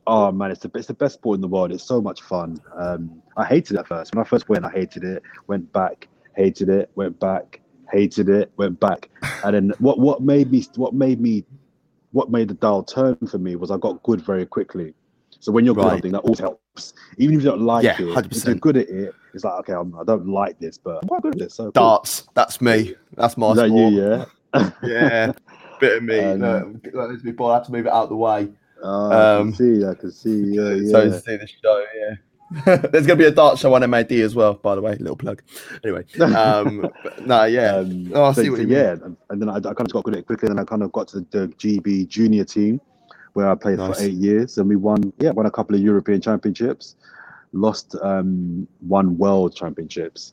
[0.06, 1.70] Oh man, it's the it's the best sport in the world.
[1.70, 2.58] It's so much fun.
[2.74, 4.14] Um, I hated it at first.
[4.14, 5.22] When I first went, I hated it.
[5.48, 6.90] Went back, hated it.
[6.94, 7.60] Went back,
[7.92, 8.50] hated it.
[8.56, 9.10] Went back.
[9.44, 11.44] And then what what made me what made me
[12.12, 14.94] what made the dial turn for me was I got good very quickly.
[15.40, 15.92] So when you're good Right.
[15.92, 16.62] something, that always helps.
[17.18, 18.46] Even if you don't like Yeah, it, if 100%.
[18.46, 21.22] you're good at it, it's like okay, I'm, I don't like this, but I'm quite
[21.22, 21.54] good at this.
[21.54, 21.72] So cool.
[21.72, 22.28] Darts.
[22.34, 22.94] That's me.
[23.16, 23.92] That's my that sport.
[23.92, 24.00] you?
[24.54, 24.70] Yeah.
[24.82, 25.32] yeah.
[25.80, 26.18] Bit of me.
[26.18, 28.48] Um, this before I have to move it out of the way.
[28.84, 29.84] I Um, can see.
[29.86, 30.42] I can see.
[30.54, 30.90] Yeah, yeah.
[30.90, 32.14] So to see the show, yeah.
[32.90, 34.96] There's gonna be a dart show on MAD as well, by the way.
[34.96, 35.42] Little plug.
[35.84, 36.04] Anyway,
[36.34, 37.76] um, but, no, yeah.
[37.76, 38.76] Um, Oh, I so, see what so you mean.
[38.78, 40.48] yeah, and, and then I, I kind of got good at it quickly.
[40.48, 42.80] And then I kind of got to the, the GB junior team,
[43.38, 43.96] where I played Nice.
[43.96, 45.12] for eight years, and we won.
[45.20, 46.96] Yeah, won a couple of European championships,
[47.52, 50.32] lost um, one world championships,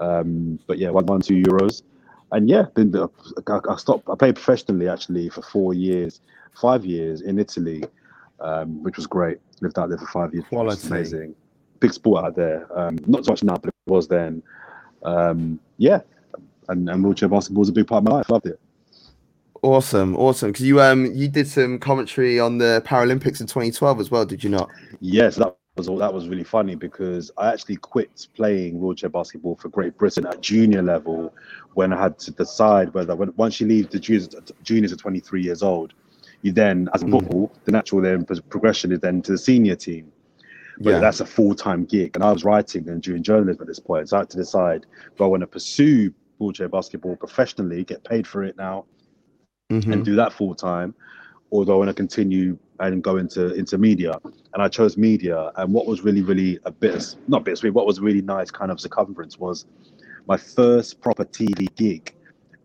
[0.00, 1.82] um, but yeah, won one two Euros,
[2.30, 4.06] and yeah, been I, I stopped.
[4.10, 6.20] I played professionally actually for four years,
[6.60, 7.84] five years in Italy,
[8.40, 9.38] um, which was great.
[9.62, 10.44] Lived out there for five years.
[10.50, 10.88] Quality.
[10.88, 11.34] amazing.
[11.80, 12.68] Big sport out there.
[12.78, 14.42] Um, not so much now, but it was then.
[15.04, 16.00] Um, yeah,
[16.68, 18.28] and, and wheelchair basketball was a big part of my life.
[18.28, 18.60] Loved it.
[19.62, 20.50] Awesome, awesome.
[20.50, 24.42] Because you um you did some commentary on the Paralympics in 2012 as well, did
[24.42, 24.68] you not?
[25.00, 25.98] Yes, that was all.
[25.98, 30.40] that was really funny because I actually quit playing wheelchair basketball for Great Britain at
[30.40, 31.32] junior level
[31.74, 34.30] when I had to decide whether when, once you leave the juniors,
[34.64, 35.94] juniors at 23 years old,
[36.42, 37.12] you then as a Mm.
[37.12, 40.10] football, the natural then progression is then to the senior team.
[40.78, 40.98] But Yeah.
[40.98, 44.08] that's a full time gig, and I was writing and doing journalism at this point,
[44.08, 44.86] so I had to decide:
[45.16, 48.86] do I want to pursue wheelchair basketball professionally, get paid for it now,
[49.72, 49.92] Mhm.
[49.92, 50.94] and do that full time,
[51.50, 54.18] or do I want to continue and go into into media?
[54.54, 55.50] And I chose media.
[55.56, 58.70] And what was really, really a bit not bit bittersweet, what was really nice kind
[58.70, 59.66] of circumference was
[60.26, 62.14] my first proper TV gig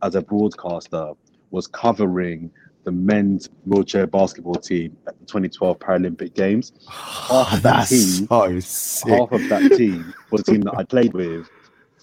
[0.02, 1.12] as a broadcaster
[1.52, 2.52] was covering
[2.84, 6.72] the men's wheelchair basketball team at the 2012 Paralympic Games.
[6.90, 9.14] Half the That's team- so sick.
[9.14, 11.50] Half of that team was a team that I played with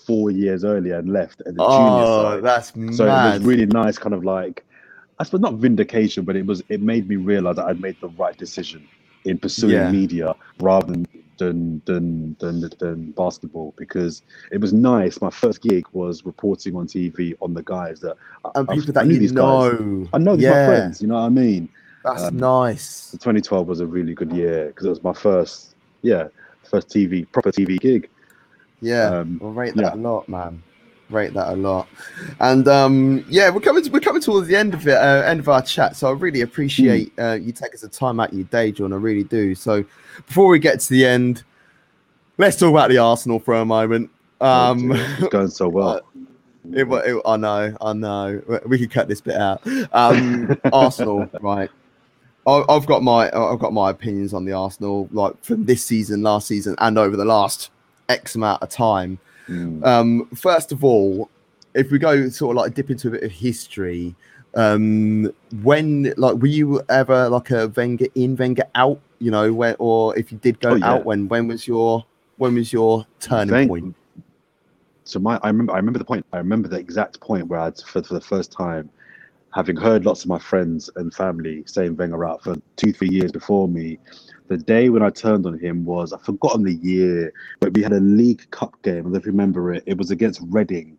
[0.07, 2.43] four years earlier and left at the junior Oh, side.
[2.43, 4.65] that's So it was really nice, kind of like,
[5.19, 8.09] I suppose not vindication, but it was it made me realize that I'd made the
[8.09, 8.87] right decision
[9.25, 9.91] in pursuing Yeah.
[9.91, 11.07] media rather than
[11.39, 15.21] than than than than basketball because it was nice.
[15.21, 18.91] My first gig was reporting on TV on the guys that I- and I- people
[18.91, 19.81] I that knew you these guys.
[19.81, 20.09] know.
[20.13, 21.03] I know these yeah, my friends.
[21.03, 21.69] You know what I mean?
[22.05, 23.11] That's Um, nice.
[23.13, 26.29] 2012 was a really good year because it was my first, yeah,
[26.63, 28.09] first TV proper TV gig.
[28.83, 29.95] Yeah, Um, we'll rate that yeah.
[29.95, 30.63] a lot, man.
[31.11, 31.87] Rate that a lot.
[32.41, 33.83] And um, yeah, we're coming.
[33.85, 34.95] to, we're coming towards the end of it.
[34.97, 35.97] Uh, end of our chat.
[35.97, 37.21] So I really appreciate Hmm.
[37.21, 38.93] uh, you taking some time out of your day, John.
[38.93, 39.55] I really do.
[39.55, 39.85] So
[40.27, 41.43] before we get to the end,
[42.39, 44.11] let's talk about the Arsenal for a moment.
[44.41, 46.01] Um, Oh, it's going so well.
[46.73, 48.41] It, it, I know, I know.
[48.49, 49.61] We- We could cut this bit out.
[49.93, 51.69] Um, Arsenal, right?
[52.47, 56.23] I, I've got my, I've got my opinions on the Arsenal, like from this season,
[56.23, 57.69] last season, and over the last
[58.09, 59.19] X amount of time.
[59.49, 59.85] Mm.
[59.85, 61.31] Um, first of all,
[61.75, 64.15] if we go sort of like dip into a bit of history,
[64.55, 65.33] um,
[65.63, 69.01] when like were you ever like a Wenger in, Wenger out?
[69.19, 70.93] You know, where or if you did go Oh, yeah.
[70.93, 72.05] out, when when was your
[72.37, 73.97] when was your turning point?
[75.05, 77.79] so my I remember I remember the point I remember the exact point where I'd
[77.79, 78.89] for, for the first time
[79.55, 83.31] having heard lots of my friends and family saying Wenger out for two three years
[83.31, 83.99] before me
[84.57, 87.93] the day when I turned on him was I've forgotten the year but we had
[87.93, 90.97] a League Cup game I don't know if you remember it it was against Reading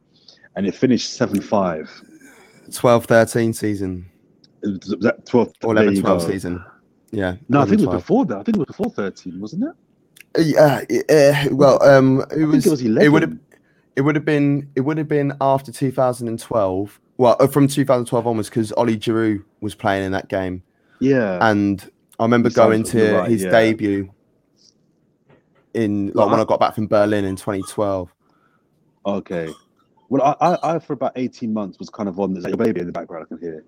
[0.56, 1.90] and it finished 7-5
[2.74, 4.06] 12 13 season
[4.62, 6.28] was, that 12 or there 11 12 go.
[6.28, 6.66] season.
[7.12, 7.36] Yeah.
[7.50, 9.64] no I 11, think it was before that I think it was before 13 wasn't
[9.64, 9.76] it
[10.38, 12.66] Yeah, uh, well, um, it I was.
[12.66, 13.38] it was It would have.
[13.96, 14.70] It would have been.
[14.76, 17.00] It would have been after 2012.
[17.18, 20.62] Well, uh, from 2012 onwards, because Ollie Giroud was playing in that game,
[21.00, 21.90] yeah and
[22.20, 23.50] I remember He going to right, his yeah.
[23.52, 24.12] debut
[25.74, 28.10] in like Well, when I- I got back from Berlin in 2012.
[29.06, 29.50] okay
[30.10, 32.58] well I, I I for about 18 months was kind of on there's like a
[32.58, 33.66] baby in the background I can hear it.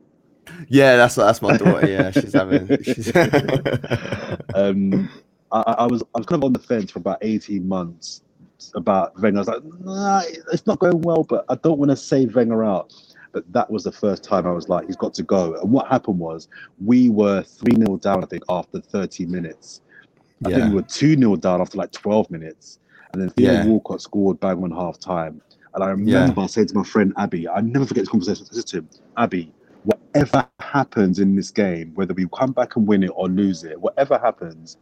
[0.69, 1.85] Yeah, that's that's my daughter.
[1.89, 2.67] Yeah, she's having.
[2.81, 3.13] She's
[4.55, 5.09] um,
[5.51, 8.21] I, I was I was kind of on the fence for about eighteen months
[8.73, 9.39] about Wenger.
[9.39, 10.21] I was like, nah,
[10.53, 12.93] it's not going well, but I don't want to say Wenger out.
[13.37, 15.53] But that was the first time I was like, he's got to go.
[15.61, 16.47] And what happened was
[16.83, 19.81] we were three 0 down, I think, after thirty minutes.
[20.43, 22.79] I think we were two 0 down after like twelve minutes,
[23.13, 23.65] and then Theo Yeah.
[23.67, 25.39] Walcott scored bang on half time.
[25.75, 28.47] And I remember saying to my friend Abby, I never forget this conversation.
[28.51, 29.51] I said to him, Abby,
[29.83, 33.79] whatever happens in this game, whether we come back and win it or lose it,
[33.79, 34.77] whatever happens,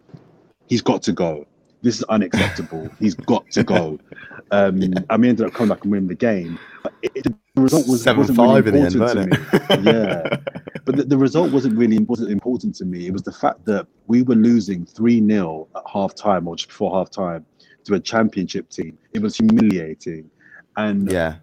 [0.67, 1.45] he's got to go.
[1.81, 2.89] This is unacceptable.
[3.01, 3.99] he's got to go.
[4.51, 4.99] Um, yeah.
[5.09, 6.59] And we ended up coming back and winning the game.
[6.83, 7.25] But it, it,
[7.55, 9.91] the result was, Seven wasn't five really in the end, to me.
[9.91, 10.37] yeah,
[10.85, 13.07] but the, the result wasn't really wasn't important to me.
[13.07, 16.67] It was the fact that we were losing three 0 at half time or just
[16.69, 17.45] before half time
[17.85, 18.97] to a championship team.
[19.13, 20.29] It was humiliating,
[20.77, 21.35] and yeah,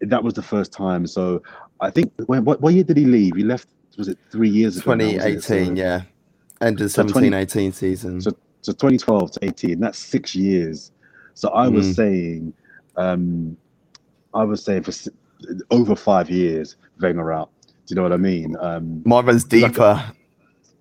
[0.00, 1.06] that was the first time.
[1.06, 1.42] So
[1.80, 3.34] I think when what, what year did he leave?
[3.36, 3.68] He left.
[3.96, 4.92] Was it three years ago?
[4.92, 4.98] it?
[4.98, 6.02] 2018, So- yeah.
[6.60, 8.20] End of So 17 20 18 season.
[8.20, 8.30] So,
[8.62, 10.92] so 2012 to 18, that's six years.
[11.34, 11.94] So I was Mm.
[11.94, 12.52] saying,
[12.96, 13.56] um,
[14.34, 14.92] I was saying for
[15.70, 17.50] over five years, Wenger out.
[17.64, 18.56] Do you know what I mean?
[18.60, 20.12] Um, Mine runs like a- deeper.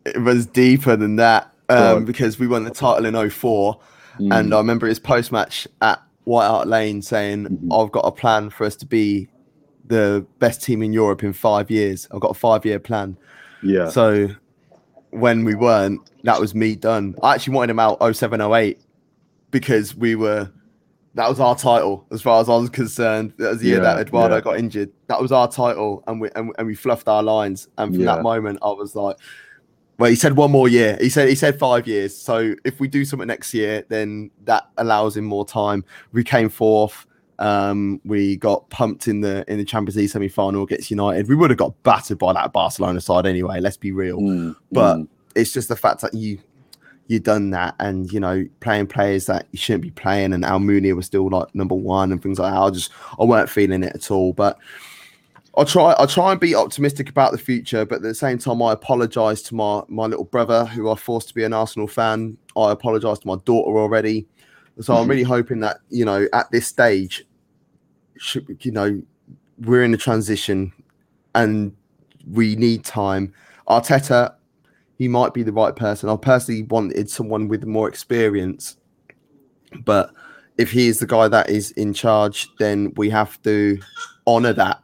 [0.05, 3.79] it runs deeper than that um, because we won the title in 04.
[4.19, 7.67] mm, And I remember his post match at White Hart Lane saying, Mhm.
[7.85, 9.29] I've got a plan for us to be
[9.85, 12.07] the best team in Europe in five years.
[12.11, 13.17] I've got a five year plan.
[13.63, 14.29] yeah, So
[15.11, 17.15] when we weren't, that was me done.
[17.23, 18.79] I actually wanted him out 07 08
[19.51, 20.51] because we were,
[21.17, 23.33] that was our title as far as I was concerned.
[23.37, 24.41] That was the year Yeah, that Eduardo yeah.
[24.41, 24.89] got injured.
[25.07, 27.67] That was our title and we, and, and we fluffed our lines.
[27.77, 28.15] And from Yeah.
[28.15, 29.17] that moment, I was like,
[29.99, 30.97] well, he said one more year.
[31.01, 32.15] He said he said five years.
[32.15, 35.83] So if we do something next year, then that allows him more time.
[36.13, 37.05] We came fourth.
[37.39, 41.27] Um, we got pumped in the in the Champions League semi final against United.
[41.27, 43.59] We would have got battered by that Barcelona side anyway.
[43.59, 44.19] Let's be real.
[44.19, 46.39] mm, but- mm, It's just the fact that you
[47.07, 50.95] you done that, and you know playing players that you shouldn't be playing, and Almunia
[50.95, 52.59] was still like number one and things like that.
[52.59, 54.33] I just I weren't feeling it at all.
[54.33, 54.57] But
[55.55, 58.61] I'll try I'll try and be optimistic about the future, but at the same time
[58.61, 62.37] I apologise to my my little brother who I forced to be an Arsenal fan.
[62.55, 64.27] I apologise to my daughter already.
[64.79, 65.09] So I'm Mhm.
[65.09, 67.25] really hoping that, you know, at this stage,
[68.17, 69.01] should you know,
[69.65, 70.71] we're in a transition
[71.33, 71.75] and
[72.31, 73.33] we need time.
[73.67, 74.33] Arteta,
[74.97, 76.09] he might be the right person.
[76.09, 78.77] I personally wanted someone with more experience,
[79.83, 80.11] but
[80.57, 83.79] if he is the guy that is in charge, then we have to
[84.25, 84.83] honor that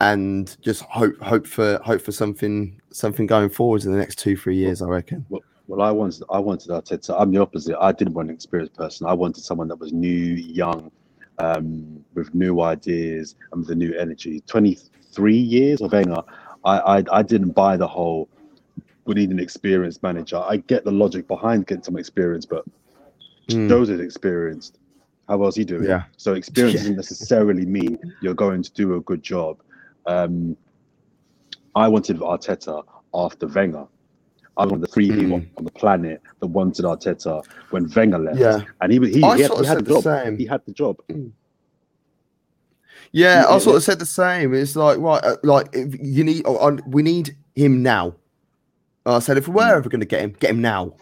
[0.00, 4.36] and just hope hope for hope for something something going forwards in the next two
[4.36, 4.80] three years.
[4.82, 5.26] I reckon.
[5.70, 7.14] Well, I wanted, I wanted Arteta.
[7.16, 7.78] I'm the opposite.
[7.80, 9.06] I didn't want an experienced person.
[9.06, 10.90] I wanted someone that was new, young,
[11.38, 14.42] um, with new ideas and with a new energy.
[14.48, 16.24] 23 years of Wenger,
[16.64, 18.28] I, I, I didn't buy the whole.
[19.10, 20.36] We need an experienced manager.
[20.36, 22.64] I get the logic behind getting some experience, but
[23.48, 24.78] Mm, Joe's is experienced.
[25.26, 25.82] How else he doing?
[25.82, 26.04] Yeah.
[26.16, 26.80] So experience Yeah.
[26.82, 29.58] doesn't necessarily mean you're going to do a good job.
[30.06, 30.56] Um,
[31.74, 33.86] I wanted Arteta after Wenger.
[34.56, 35.48] I was one of the three people Mm.
[35.58, 38.38] on the planet that wanted Arteta when Wenger left.
[38.38, 38.60] Yeah.
[38.80, 40.02] And he was he, he, had, he had the the job.
[40.04, 40.38] same.
[40.38, 41.00] He had the job.
[43.10, 44.54] Yeah, I sort of said the same.
[44.54, 48.14] It's like right, uh, like if you need, oh, we need him now.
[49.06, 49.76] I said if we were Mm.
[49.76, 50.92] ever going to get him, get him now.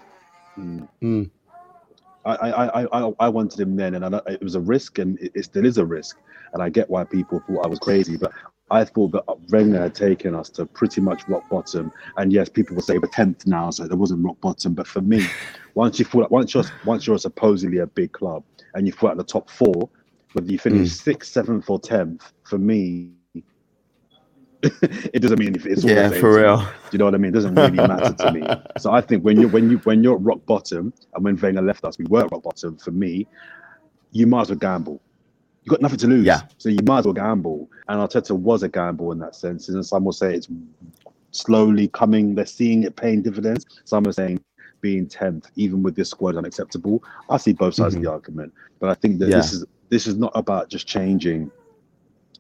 [0.59, 0.89] Mm.
[1.03, 1.31] Mm.
[2.25, 5.33] I, I, I, I, wanted him then, and I, it was a risk, and it,
[5.35, 6.19] it still is a risk.
[6.53, 8.33] And I get why people thought I was crazy, but
[8.71, 11.91] I thought that Wenger had taken us to pretty much rock bottom.
[12.17, 14.75] And yes, people will say we're tenth now, so there wasn't rock bottom.
[14.75, 15.27] But for me,
[15.75, 18.45] once you fall, once you're once you're supposedly a big club
[18.75, 19.89] and you fall out the top four,
[20.33, 23.13] whether you finish sixth, seventh, or tenth, for me,
[24.63, 26.59] it doesn't mean if it's all Yeah, for real.
[26.59, 27.31] Do you know what I mean?
[27.31, 28.47] It doesn't really matter to me.
[28.79, 31.63] So I think when you when you when you're at rock bottom, and when Wenger
[31.63, 32.77] left us, we were at rock bottom.
[32.77, 33.27] For me,
[34.13, 35.01] you might as well gamble.
[35.65, 36.41] You got nothing to lose, Yeah.
[36.57, 37.69] so you might as well gamble.
[37.89, 39.69] And Arteta was a gamble in that sense.
[39.69, 40.49] And some will say it's
[41.31, 42.35] slowly coming.
[42.35, 43.67] They're seeing it paying dividends.
[43.85, 44.41] Some are saying
[44.81, 47.03] being tenth, even with this squad, unacceptable.
[47.29, 48.15] I see both sides of the mm-hmm.
[48.15, 51.51] argument, but I think that this is this is not about just changing.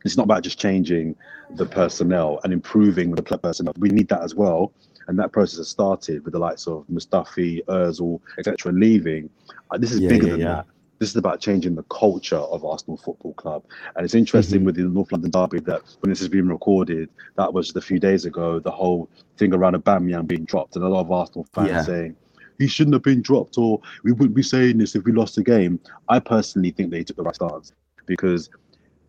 [0.04, 1.16] It's not about just changing
[1.56, 3.74] the personnel and improving the club personnel.
[3.78, 4.72] We need that as well.
[5.08, 8.72] And that process has started with the likes of Mustafi, Özil, etc.
[8.72, 9.30] leaving.
[9.70, 10.46] Uh, this is Yeah, bigger yeah, than yeah.
[10.56, 10.66] that.
[10.98, 13.64] This is about changing the culture of Arsenal Football Club.
[13.96, 14.64] And it's interesting Mhm.
[14.66, 17.80] with the North London Derby that when this has been recorded, that was just a
[17.80, 21.46] few days ago, the whole thing around Aubameyang being dropped and a lot of Arsenal
[21.54, 22.16] fans saying,
[22.58, 25.44] he shouldn't have been dropped or we wouldn't be saying this if we lost the
[25.44, 25.78] game.
[26.08, 27.72] I personally think they took the right stance
[28.06, 28.50] because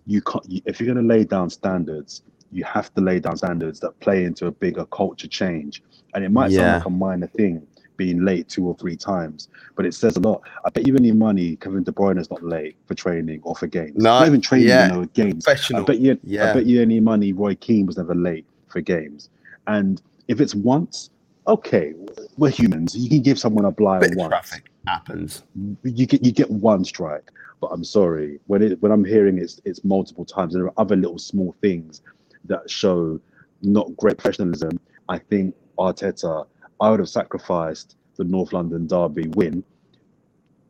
[0.09, 3.79] you can't, if you're going to lay down standards, you have to lay down standards
[3.79, 5.83] that play into a bigger culture change.
[6.15, 6.59] And it might Yeah.
[6.61, 7.61] sound like a minor thing
[7.95, 10.41] being late two or three times, but it says a lot.
[10.65, 13.67] I bet you any money Kevin De Bruyne is not late for training or for
[13.67, 13.97] games.
[13.97, 14.87] No, not even training, yeah.
[14.87, 15.43] you know, games.
[15.43, 15.83] Professional.
[15.83, 16.49] I bet you, yeah.
[16.49, 19.29] I bet you any money Roy Keane was never late for games.
[19.67, 21.11] And if it's once,
[21.45, 21.93] okay,
[22.37, 22.95] we're humans.
[22.95, 25.43] You can give someone a blind once traffic happens.
[25.83, 27.29] you get you get one strike.
[27.61, 30.53] But I'm sorry when it when I'm hearing it's it's multiple times.
[30.53, 32.01] There are other little small things
[32.45, 33.19] that show
[33.61, 34.79] not great professionalism,
[35.09, 36.45] I think Arteta,
[36.79, 39.63] I would have sacrificed the North London derby win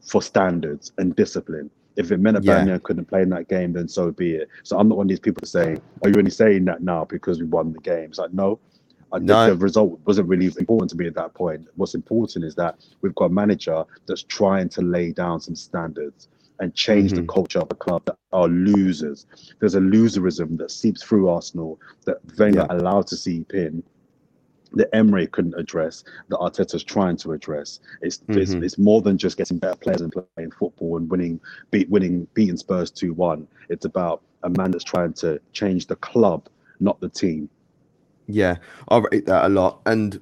[0.01, 1.69] for standards and discipline.
[1.95, 2.65] If it meant a Yeah.
[2.65, 2.77] yeah.
[2.79, 4.47] couldn't play in that game, then so be it.
[4.63, 7.39] So I'm not one of these people saying, "Are you only saying that now because
[7.39, 8.59] we won the game?" It's like, no,
[9.21, 9.49] No.
[9.49, 11.67] the result wasn't really important to me at that point.
[11.75, 16.27] What's important is that we've got a manager that's trying to lay down some standards
[16.59, 17.27] and change the Mhm.
[17.27, 19.25] culture of the club that are losers.
[19.59, 22.77] There's a loserism that seeps through Arsenal that Wenger Yeah.
[22.77, 23.81] allowed to seep in
[24.73, 27.79] that Emery couldn't address, that Arteta's trying to address.
[28.01, 28.63] It's, it's Mhm.
[28.63, 31.39] it's more than just getting better players and playing football and winning,
[31.71, 33.47] beat winning, beating Spurs two one.
[33.69, 36.47] It's about a man that's trying to change the club,
[36.79, 37.49] not the team.
[38.27, 38.57] Yeah,
[38.89, 40.19] I rate that a lot, and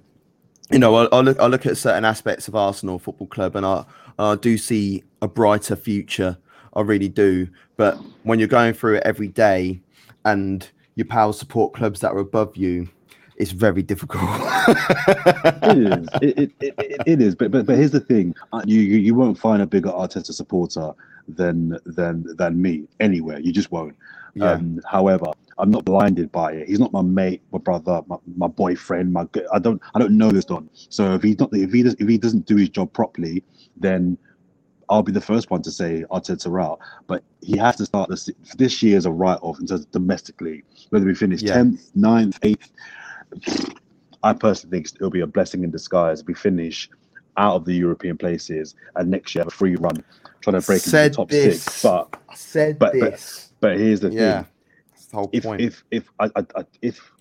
[0.71, 3.65] you know, I, I look I look at certain aspects of Arsenal Football Club, and
[3.65, 3.83] I
[4.17, 6.37] I do see a brighter future.
[6.73, 7.47] I really do.
[7.75, 9.81] But when you're going through it every day,
[10.25, 12.89] and your pals support clubs that are above you,
[13.37, 14.23] it's very difficult.
[14.67, 16.09] It is.
[16.21, 17.35] It, it, it, it, is.
[17.35, 20.33] But, but but here's the thing: Uh, you, you you won't find a bigger Arteta
[20.33, 20.91] supporter
[21.27, 23.39] than than than me anywhere.
[23.39, 23.95] You just won't.
[24.33, 24.51] Yeah.
[24.51, 26.67] Um, however, I'm not blinded by it.
[26.67, 29.13] He's not my mate, my brother, my, my boyfriend.
[29.13, 30.69] My I don't I don't know this Don.
[30.73, 33.43] So if he's not if he does if he doesn't do his job properly,
[33.75, 34.17] then
[34.89, 36.79] I'll be the first one to say Arteta out.
[37.07, 39.91] But he has to start this this year as a write off in terms of
[39.91, 40.63] domestically.
[40.89, 41.53] Whether we finish Yeah.
[41.55, 42.71] tenth, 9th, eighth.
[44.23, 46.21] I personally think it'll be a blessing in disguise.
[46.21, 46.89] if We finish
[47.37, 49.95] out of the European places and next year have a free run
[50.41, 51.63] trying to break into Said the top this.
[51.63, 51.83] six.
[51.83, 53.51] But I said But- but- this.
[53.59, 54.51] but here's the yeah, thing:
[54.91, 55.61] that's the whole if point.
[55.61, 57.11] if if I, I, I if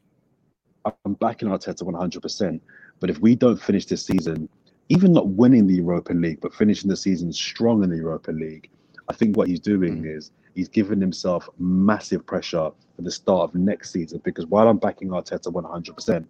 [1.04, 2.62] I'm backing Arteta 100, percent
[3.00, 4.48] but if we don't finish this season,
[4.88, 8.70] even not winning the Europa League, but finishing the season strong in the Europa League,
[9.08, 10.16] I think what he's doing Mm.
[10.16, 14.20] is he's giving himself massive pressure for the start of next season.
[14.24, 16.28] Because while I'm backing Arteta 100, percent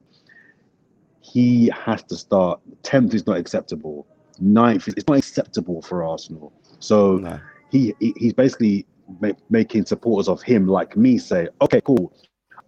[1.20, 2.60] he has to start.
[2.82, 4.06] Tenth is not acceptable.
[4.38, 6.52] Ninth, is- it's not acceptable for Arsenal.
[6.78, 7.40] So no.
[7.70, 8.86] he, he he's basically
[9.20, 12.12] ma- making supporters of him like me say, okay, cool,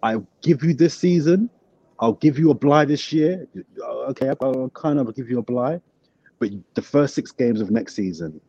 [0.02, 1.50] I'll give you this season,
[2.00, 3.46] I'll give you a bly this year.
[4.08, 5.80] Okay, I'll kind of give you a bly,
[6.38, 8.40] but the first six games of next season,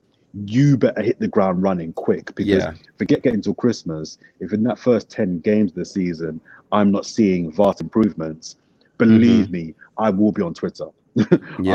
[0.46, 2.74] you better hit the ground running quick because Yeah.
[2.98, 4.18] forget getting till Christmas.
[4.40, 6.40] If in that first ten games of the season
[6.72, 8.56] I'm not seeing vast improvements,
[9.00, 10.86] believe me, I will be on Twitter.
[11.16, 11.26] yeah.
[11.26, 11.30] I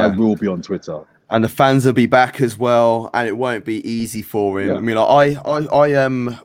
[0.09, 0.20] Mm-hmm.
[0.20, 1.01] Will be on Twitter.
[1.30, 4.68] and the fans will be back as well, and it won't be easy for him.
[4.68, 4.74] Yeah.
[4.76, 5.59] I mean, like, I, I,
[5.89, 6.39] I, um,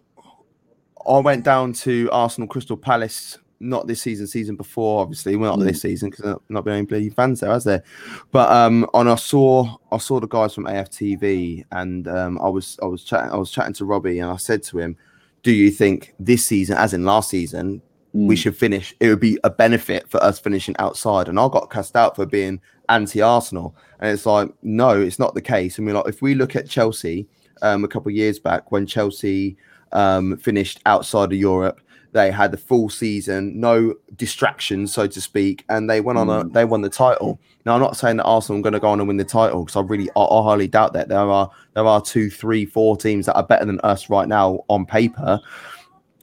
[1.08, 5.66] I went down to Arsenal Crystal Palace not this season, season before, obviously, well, not
[5.66, 5.68] Mm.
[5.70, 7.84] this season because not, not been any bloody fans there, has there?
[8.32, 12.78] But um, and I saw I saw the guys from AFTV, and um, I was
[12.82, 14.95] I was chatting I was chatting to Robbie, and I said to him,
[15.43, 17.82] "Do you think this season, as in last season,
[18.14, 18.39] we Mm.
[18.39, 18.95] should finish.
[18.99, 21.28] It would be a benefit for us finishing outside.
[21.28, 25.41] And I got cast out for being anti-Arsenal, and it's like, no, it's not the
[25.41, 25.78] case.
[25.80, 27.28] I mean, like if we look at Chelsea,
[27.62, 29.57] um, a couple of years back when Chelsea
[29.91, 31.82] um, finished outside of Europe,
[32.12, 36.43] they had the full season, no distractions, so to speak, and they went on a
[36.43, 36.53] Mm.
[36.53, 37.39] they won the title.
[37.66, 39.64] Now, I'm not saying that Arsenal are going to go on and win the title
[39.64, 42.97] because I really, I, I highly doubt that there are there are two, three, four
[42.97, 45.39] teams that are better than us right now on paper.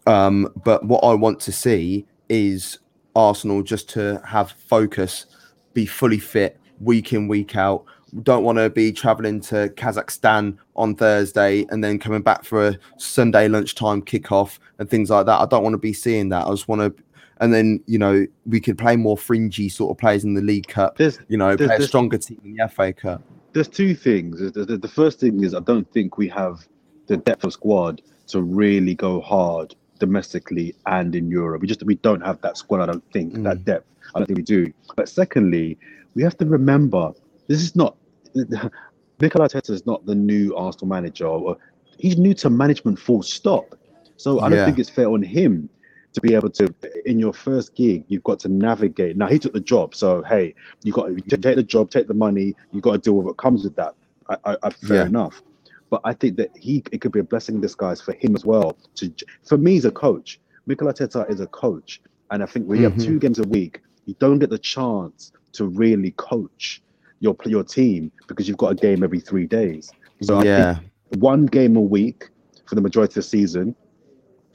[0.06, 2.78] Um, but what I want to see is
[3.14, 5.26] Arsenal just to have focus,
[5.74, 7.84] be fully fit week in, week out.
[8.22, 12.78] Don't want to be traveling to Kazakhstan on Thursday and then coming back for a
[12.96, 15.40] Sunday lunchtime kickoff and things like that.
[15.40, 16.46] I don't want to be seeing that.
[16.46, 17.02] I just want to,
[17.40, 20.68] and then you know we could play more fringy sort of players in the League
[20.68, 20.96] Cup.
[20.96, 23.22] There's You know, play a stronger team in the FA Cup.
[23.52, 24.38] there's two things.
[24.40, 26.66] The, the, the first thing is I don't think we have
[27.08, 31.60] the depth of squad to really go hard domestically and in Europe.
[31.62, 32.80] We just we don't have that squad.
[32.80, 33.44] I don't think Mm.
[33.44, 33.86] that depth.
[34.14, 34.72] I don't think we do.
[34.94, 35.76] But secondly,
[36.14, 37.12] we have to remember
[37.48, 37.96] this is not
[39.20, 41.26] Mikel Arteta is not the new Arsenal manager.
[41.26, 41.56] Or,
[41.98, 42.98] he's new to management.
[42.98, 43.74] Full stop.
[44.16, 44.64] So I don't Yeah.
[44.66, 45.68] think it's fair on him
[46.12, 46.74] to be able to
[47.04, 50.54] in your first gig you've got to navigate now he took the job so hey
[50.82, 53.36] you got to take the job take the money you got to deal with what
[53.36, 53.94] comes with that
[54.30, 55.06] I, I, I fair Yeah.
[55.08, 55.42] enough
[55.90, 58.46] but I think that he it could be a blessing in disguise for him as
[58.46, 59.12] well to
[59.44, 62.88] for me as a coach Mikel Arteta is a coach and I think when you
[62.88, 62.92] Mhm.
[62.94, 66.82] have two games a week you don't get the chance to really coach
[67.20, 69.90] your your team because you've got a game every three days
[70.22, 70.74] so I think yeah,
[71.18, 72.30] one game a week
[72.66, 73.74] for the majority of the season,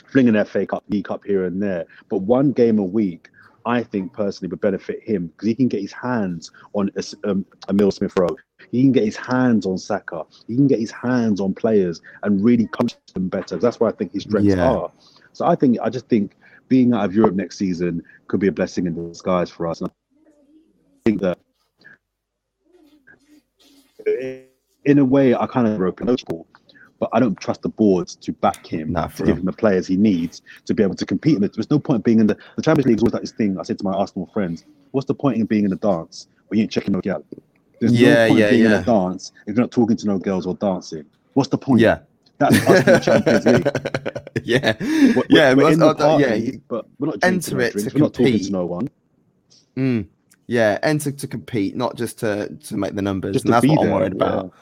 [0.08, 1.86] flinging an FA Cup, League Cup here and there.
[2.10, 3.30] But one game a week,
[3.66, 7.46] I think personally would benefit him because he can get his hands on a, um,
[7.70, 8.36] Emil Smith Rowe.
[8.72, 10.24] He can get his hands on Saka.
[10.48, 13.58] He can get his hands on players and really coach them better.
[13.58, 14.70] That's where I think his strengths Yeah.
[14.72, 14.92] are.
[15.34, 16.36] So I think I just think
[16.68, 19.82] being out of Europe next season could be a blessing in disguise for us.
[19.82, 19.94] And I
[21.06, 21.38] think that
[24.86, 26.48] in a way, I kind of broken Liverpool,
[27.00, 29.88] but I don't trust the boards to back him Nah, to give him the players
[29.88, 31.36] he needs to be able to compete.
[31.36, 31.42] in.
[31.42, 33.60] There's no point being in the the Champions League is always like this thing.
[33.60, 36.58] I said to my Arsenal friends, "What's the point in being in the dance when
[36.60, 37.24] you ain't checking no girl?
[37.80, 38.82] There's Yeah, no point yeah, being in yeah.
[38.82, 41.06] a dance if you're not talking to no girls or dancing.
[41.34, 41.82] What's the point?
[41.82, 42.00] Yeah.
[42.38, 44.44] that's us in the Champions League.
[44.44, 44.76] yeah.
[45.16, 45.54] We're, yeah.
[45.54, 46.58] we're but- in the party, yeah.
[46.68, 47.94] but we're not enter it to drinks.
[47.96, 48.90] We're not talking to no one.
[49.78, 50.06] Mm,
[50.52, 53.36] yeah, enter to compete, not just to to make the numbers.
[53.36, 54.28] Just and that's be what I'm there, worried yeah.
[54.28, 54.54] about.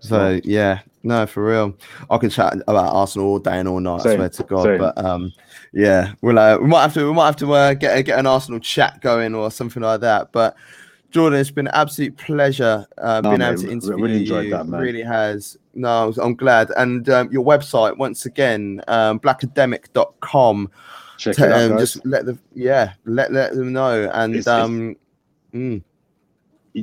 [0.00, 1.74] So yeah, no, for real.
[2.10, 4.04] I can chat about Arsenal all day and all night.
[4.04, 4.64] I swear to God.
[4.64, 4.78] same.
[4.78, 5.32] But um,
[5.72, 8.26] yeah, we'll uh, we might have to we might have to uh, get get an
[8.26, 10.30] Arsenal chat going or something like that.
[10.30, 10.56] But
[11.10, 14.44] Jordan, it's been an absolute pleasure uh, No, being mate, able to interview really enjoyed
[14.44, 14.50] you.
[14.50, 14.78] that, man.
[14.78, 15.56] Really has.
[15.72, 16.70] No, I'm glad.
[16.76, 20.70] And um, your website once again, um, blackademic.com.
[21.16, 21.80] Check to, it out, um, guys.
[21.94, 24.96] just let the yeah let let them know and it's- um
[25.52, 25.82] mm,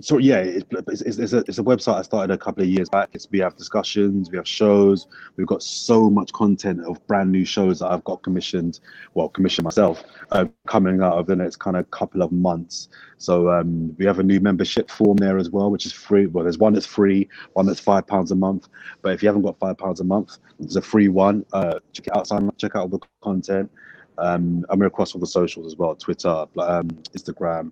[0.02, 0.66] so yeah, it's,
[1.02, 3.10] it's, it's, a, it's a website I started a couple of years back.
[3.14, 5.08] It's, we have discussions, we have shows.
[5.38, 8.80] We've got so much content of brand new shows that I've got commissioned,
[9.14, 12.90] well, commissioned myself, uh, coming out of the next kind of couple of months.
[13.18, 16.26] So um, we have a new membership form there as well, which is free.
[16.26, 18.68] Well, there's one that's free, one that's five pounds a month.
[19.02, 21.46] But if you haven't got five pounds a month, there's a free one.
[21.54, 23.72] Uh, check it out, sign up, check out all the content.
[24.18, 27.72] Um, and we're across all the socials as well: Twitter, um, Instagram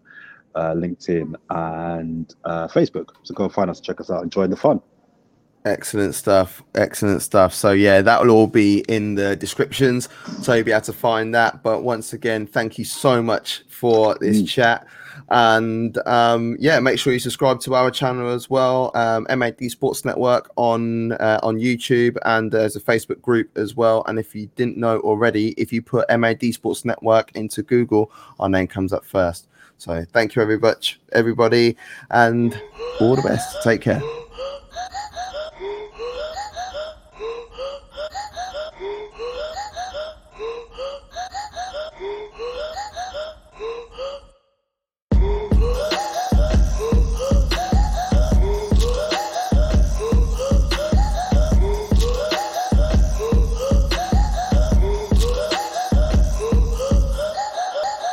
[0.55, 3.09] uh, LinkedIn, and uh, Facebook.
[3.23, 4.81] So go find us, check us out, enjoy the fun.
[5.65, 7.51] excellent stuff excellent stuff.
[7.53, 10.07] So yeah that will all be in the descriptions.
[10.41, 11.63] So you'll be able to find that.
[11.63, 14.47] But once again thank you so much for this Mm.
[14.47, 14.87] chat.
[15.29, 20.05] And um yeah make sure you subscribe to our channel as well um mad sports
[20.05, 22.15] network on uh, on youtube.
[22.25, 24.03] And there's a facebook group as well.
[24.07, 28.49] And if you didn't know already if you put mad sports network into google our
[28.49, 29.47] name comes up first
[29.77, 31.75] so thank you very much everybody
[32.11, 32.59] and
[32.99, 33.63] all the best.
[33.63, 34.01] Take care